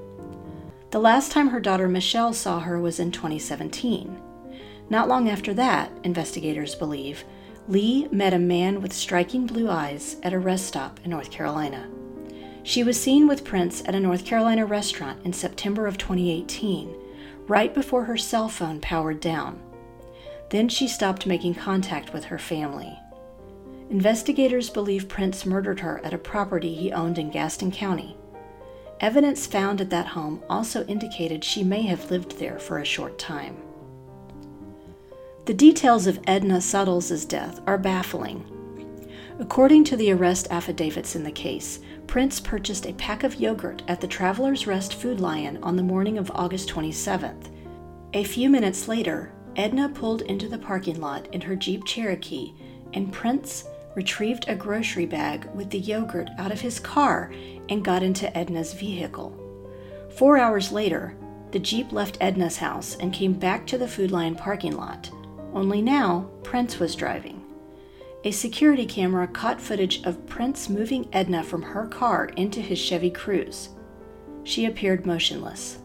The 0.91 0.99
last 0.99 1.33
time 1.33 1.49
her 1.49 1.59
daughter 1.59 1.89
Michelle 1.89 2.31
saw 2.31 2.62
her 2.62 2.79
was 2.79 2.97
in 2.97 3.12
2017. 3.12 4.21
Not 4.89 5.09
long 5.09 5.27
after 5.27 5.53
that, 5.55 5.91
investigators 6.05 6.75
believe, 6.75 7.25
Lee 7.67 8.07
met 8.09 8.33
a 8.33 8.39
man 8.39 8.81
with 8.81 8.93
striking 8.93 9.45
blue 9.45 9.69
eyes 9.69 10.15
at 10.23 10.31
a 10.31 10.39
rest 10.39 10.65
stop 10.65 10.97
in 11.03 11.09
North 11.09 11.29
Carolina. 11.29 11.89
She 12.63 12.86
was 12.86 12.97
seen 12.97 13.27
with 13.27 13.43
Prince 13.43 13.83
at 13.86 13.93
a 13.93 13.99
North 13.99 14.23
Carolina 14.23 14.65
restaurant 14.65 15.19
in 15.25 15.33
September 15.33 15.88
of 15.88 15.97
2018, 15.97 16.95
right 17.49 17.73
before 17.73 18.05
her 18.05 18.15
cell 18.15 18.47
phone 18.47 18.79
powered 18.79 19.19
down. 19.19 19.62
Then 20.51 20.69
she 20.69 20.88
stopped 20.88 21.27
making 21.27 21.55
contact 21.55 22.13
with 22.13 22.23
her 22.25 22.39
family. 22.39 22.97
Investigators 23.93 24.71
believe 24.71 25.08
Prince 25.08 25.45
murdered 25.45 25.79
her 25.82 26.03
at 26.03 26.15
a 26.15 26.17
property 26.17 26.73
he 26.73 26.91
owned 26.91 27.19
in 27.19 27.29
Gaston 27.29 27.69
County. 27.69 28.17
Evidence 28.99 29.45
found 29.45 29.79
at 29.82 29.91
that 29.91 30.08
home 30.08 30.41
also 30.49 30.84
indicated 30.86 31.43
she 31.43 31.63
may 31.63 31.84
have 31.84 32.10
lived 32.10 32.39
there 32.39 32.58
for 32.58 32.79
a 32.79 32.86
short 32.86 33.19
time. 33.19 33.56
The 35.45 35.53
details 35.53 36.08
of 36.08 36.19
Edna 36.25 36.60
Suttles' 36.60 37.23
death 37.23 37.62
are 37.67 37.77
baffling. 37.77 38.43
According 39.38 39.84
to 39.84 39.95
the 39.95 40.12
arrest 40.12 40.47
affidavits 40.49 41.15
in 41.15 41.23
the 41.23 41.32
case, 41.32 41.79
Prince 42.08 42.39
purchased 42.39 42.88
a 42.88 42.93
pack 42.93 43.23
of 43.23 43.36
yogurt 43.36 43.84
at 43.88 44.01
the 44.01 44.08
Traveler's 44.08 44.65
Rest 44.65 44.95
Food 44.95 45.19
Lion 45.19 45.60
on 45.62 45.75
the 45.75 45.84
morning 45.84 46.17
of 46.17 46.32
August 46.34 46.67
27th. 46.67 47.51
A 48.15 48.23
few 48.23 48.49
minutes 48.49 48.88
later, 48.88 49.32
Edna 49.56 49.88
pulled 49.88 50.23
into 50.23 50.49
the 50.49 50.58
parking 50.58 50.99
lot 50.99 51.27
in 51.32 51.41
her 51.41 51.56
Jeep 51.56 51.86
Cherokee, 51.86 52.56
and 52.95 53.12
Prince 53.12 53.65
retrieved 53.95 54.45
a 54.47 54.56
grocery 54.56 55.06
bag 55.06 55.47
with 55.53 55.69
the 55.69 55.79
yogurt 55.79 56.29
out 56.38 56.51
of 56.51 56.62
his 56.62 56.79
car 56.79 57.32
and 57.69 57.86
got 57.86 58.03
into 58.03 58.36
Edna's 58.38 58.73
vehicle. 58.73 59.39
Four 60.17 60.38
hours 60.38 60.71
later, 60.71 61.15
the 61.51 61.60
Jeep 61.60 61.91
left 61.91 62.17
Edna's 62.19 62.58
house 62.58 62.95
and 62.95 63.13
came 63.13 63.34
back 63.34 63.67
to 63.67 63.77
the 63.77 63.88
Food 63.88 64.12
Lion 64.12 64.36
parking 64.36 64.75
lot, 64.75 65.12
only 65.53 65.82
now 65.82 66.29
Prince 66.43 66.79
was 66.79 66.95
driving. 66.95 67.39
a 68.25 68.32
security 68.32 68.86
camera 68.86 69.27
caught 69.27 69.60
footage 69.60 70.03
of 70.06 70.25
Prince 70.27 70.69
moving 70.69 71.08
Edna 71.12 71.43
from 71.43 71.62
her 71.62 71.88
car 71.88 72.27
into 72.38 72.62
his 72.62 72.79
Chevy 72.79 73.12
Cruze. 73.12 73.69
She 74.43 74.65
appeared 74.65 75.06
motionless. 75.06 75.79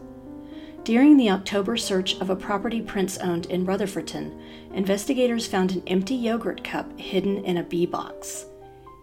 During 0.83 1.17
the 1.17 1.29
October 1.29 1.77
search 1.77 2.19
of 2.19 2.29
a 2.29 2.35
property 2.35 2.81
Prince 2.81 3.17
owned 3.17 3.45
in 3.47 3.65
Rutherfordton, 3.65 4.39
investigators 4.73 5.45
found 5.45 5.71
an 5.71 5.83
empty 5.87 6.15
yogurt 6.15 6.63
cup 6.63 6.97
hidden 6.99 7.43
in 7.45 7.57
a 7.57 7.63
bee 7.63 7.85
box. 7.85 8.45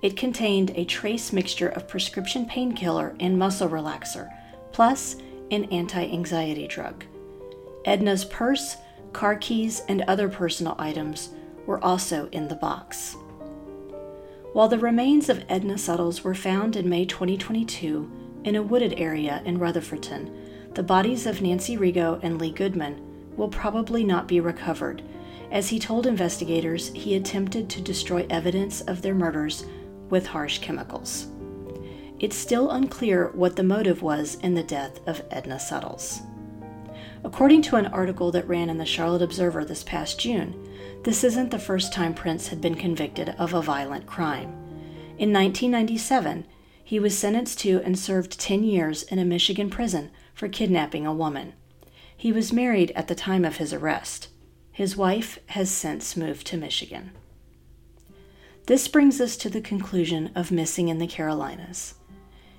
It 0.02 0.16
contained 0.16 0.72
a 0.74 0.84
trace 0.84 1.32
mixture 1.32 1.68
of 1.68 1.88
prescription 1.88 2.46
painkiller 2.46 3.14
and 3.20 3.38
muscle 3.38 3.68
relaxer, 3.68 4.28
plus 4.72 5.16
an 5.50 5.64
anti 5.64 6.04
anxiety 6.10 6.66
drug. 6.66 7.04
Edna's 7.84 8.24
purse, 8.24 8.76
car 9.12 9.36
keys, 9.36 9.82
and 9.88 10.02
other 10.02 10.28
personal 10.28 10.74
items 10.78 11.30
were 11.66 11.82
also 11.84 12.28
in 12.32 12.48
the 12.48 12.56
box. 12.56 13.16
While 14.52 14.68
the 14.68 14.78
remains 14.78 15.28
of 15.28 15.44
Edna 15.48 15.76
Suttles 15.76 16.24
were 16.24 16.34
found 16.34 16.76
in 16.76 16.88
May 16.88 17.04
2022 17.04 18.10
in 18.44 18.56
a 18.56 18.62
wooded 18.62 18.94
area 18.98 19.42
in 19.44 19.58
Rutherfordton, 19.58 20.45
the 20.76 20.82
bodies 20.82 21.24
of 21.24 21.40
Nancy 21.40 21.78
Rigo 21.78 22.20
and 22.22 22.38
Lee 22.38 22.52
Goodman 22.52 23.00
will 23.34 23.48
probably 23.48 24.04
not 24.04 24.28
be 24.28 24.40
recovered, 24.40 25.02
as 25.50 25.70
he 25.70 25.78
told 25.78 26.06
investigators 26.06 26.88
he 26.88 27.14
attempted 27.14 27.70
to 27.70 27.80
destroy 27.80 28.26
evidence 28.28 28.82
of 28.82 29.00
their 29.00 29.14
murders 29.14 29.64
with 30.10 30.26
harsh 30.26 30.58
chemicals. 30.58 31.28
It's 32.18 32.36
still 32.36 32.72
unclear 32.72 33.30
what 33.32 33.56
the 33.56 33.62
motive 33.62 34.02
was 34.02 34.34
in 34.42 34.54
the 34.54 34.62
death 34.62 35.00
of 35.08 35.22
Edna 35.30 35.58
Suttles. 35.58 36.20
According 37.24 37.62
to 37.62 37.76
an 37.76 37.86
article 37.86 38.30
that 38.32 38.46
ran 38.46 38.68
in 38.68 38.76
the 38.76 38.84
Charlotte 38.84 39.22
Observer 39.22 39.64
this 39.64 39.82
past 39.82 40.20
June, 40.20 40.62
this 41.04 41.24
isn't 41.24 41.50
the 41.50 41.58
first 41.58 41.90
time 41.90 42.12
Prince 42.12 42.48
had 42.48 42.60
been 42.60 42.74
convicted 42.74 43.30
of 43.38 43.54
a 43.54 43.62
violent 43.62 44.04
crime. 44.04 44.50
In 45.16 45.32
1997, 45.32 46.44
he 46.84 47.00
was 47.00 47.16
sentenced 47.16 47.60
to 47.60 47.80
and 47.82 47.98
served 47.98 48.38
10 48.38 48.62
years 48.62 49.04
in 49.04 49.18
a 49.18 49.24
Michigan 49.24 49.70
prison 49.70 50.10
for 50.36 50.46
kidnapping 50.46 51.06
a 51.06 51.14
woman. 51.14 51.54
He 52.16 52.30
was 52.30 52.52
married 52.52 52.92
at 52.94 53.08
the 53.08 53.14
time 53.14 53.44
of 53.44 53.56
his 53.56 53.72
arrest. 53.72 54.28
His 54.70 54.96
wife 54.96 55.38
has 55.46 55.70
since 55.70 56.16
moved 56.16 56.46
to 56.48 56.58
Michigan. 56.58 57.10
This 58.66 58.86
brings 58.86 59.20
us 59.20 59.36
to 59.38 59.48
the 59.48 59.60
conclusion 59.60 60.30
of 60.34 60.52
Missing 60.52 60.88
in 60.88 60.98
the 60.98 61.06
Carolinas. 61.06 61.94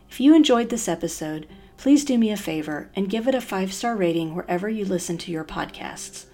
If 0.10 0.20
you 0.20 0.36
enjoyed 0.36 0.70
this 0.70 0.88
episode, 0.88 1.48
please 1.78 2.04
do 2.04 2.18
me 2.18 2.32
a 2.32 2.38
favor 2.38 2.90
and 2.96 3.10
give 3.10 3.28
it 3.28 3.36
a 3.36 3.42
five 3.42 3.72
star 3.72 3.96
rating 3.96 4.34
wherever 4.34 4.68
you 4.68 4.84
listen 4.84 5.18
to 5.20 5.32
your 5.32 5.44
podcasts. 5.44 6.26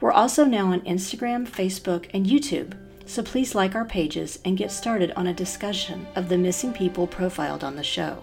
We're 0.00 0.12
also 0.12 0.44
now 0.44 0.72
on 0.72 0.82
Instagram, 0.82 1.48
Facebook, 1.48 2.08
and 2.14 2.26
YouTube, 2.26 2.76
so 3.06 3.22
please 3.22 3.54
like 3.54 3.74
our 3.74 3.84
pages 3.84 4.38
and 4.44 4.56
get 4.56 4.70
started 4.70 5.10
on 5.16 5.26
a 5.26 5.34
discussion 5.34 6.06
of 6.14 6.28
the 6.28 6.38
missing 6.38 6.72
people 6.72 7.06
profiled 7.06 7.64
on 7.64 7.74
the 7.74 7.82
show. 7.82 8.22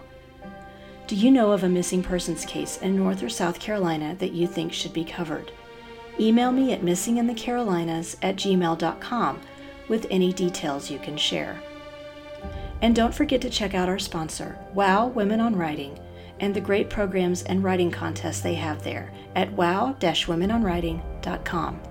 Do 1.11 1.17
you 1.17 1.29
know 1.29 1.51
of 1.51 1.65
a 1.65 1.67
missing 1.67 2.01
persons 2.01 2.45
case 2.45 2.77
in 2.77 2.95
North 2.95 3.21
or 3.21 3.27
South 3.27 3.59
Carolina 3.59 4.15
that 4.19 4.31
you 4.31 4.47
think 4.47 4.71
should 4.71 4.93
be 4.93 5.03
covered? 5.03 5.51
Email 6.17 6.53
me 6.53 6.71
at 6.71 6.83
missinginthecarolinas 6.83 8.15
at 8.21 8.37
gmail.com 8.37 9.41
with 9.89 10.07
any 10.09 10.31
details 10.31 10.89
you 10.89 10.99
can 10.99 11.17
share. 11.17 11.61
And 12.81 12.95
don't 12.95 13.13
forget 13.13 13.41
to 13.41 13.49
check 13.49 13.75
out 13.75 13.89
our 13.89 13.99
sponsor, 13.99 14.57
Wow 14.73 15.07
Women 15.07 15.41
on 15.41 15.53
Writing 15.53 15.99
and 16.39 16.53
the 16.53 16.61
great 16.61 16.89
programs 16.89 17.43
and 17.43 17.61
writing 17.61 17.91
contests 17.91 18.39
they 18.39 18.55
have 18.55 18.81
there 18.81 19.11
at 19.35 19.51
wow-womenonwriting.com. 19.51 21.81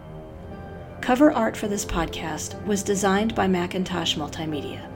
Cover 1.02 1.30
art 1.30 1.58
for 1.58 1.68
this 1.68 1.84
podcast 1.84 2.64
was 2.64 2.82
designed 2.82 3.34
by 3.34 3.46
Macintosh 3.46 4.16
Multimedia. 4.16 4.90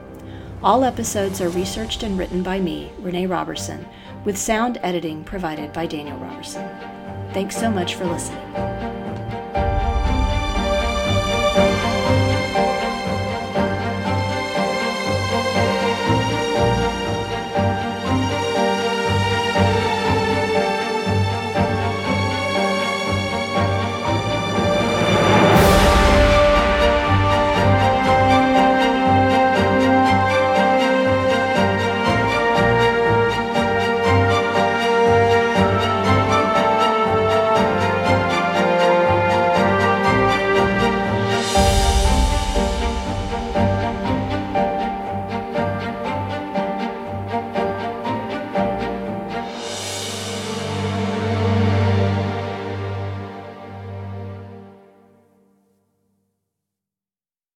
All 0.64 0.82
episodes 0.82 1.42
are 1.42 1.50
researched 1.50 2.02
and 2.04 2.18
written 2.18 2.42
by 2.42 2.58
me, 2.58 2.90
Renee 2.98 3.26
Robertson, 3.26 3.86
with 4.24 4.38
sound 4.38 4.78
editing 4.82 5.22
provided 5.22 5.74
by 5.74 5.84
Daniel 5.84 6.16
Robertson. 6.16 6.66
Thanks 7.34 7.54
so 7.54 7.70
much 7.70 7.96
for 7.96 8.06
listening. 8.06 9.03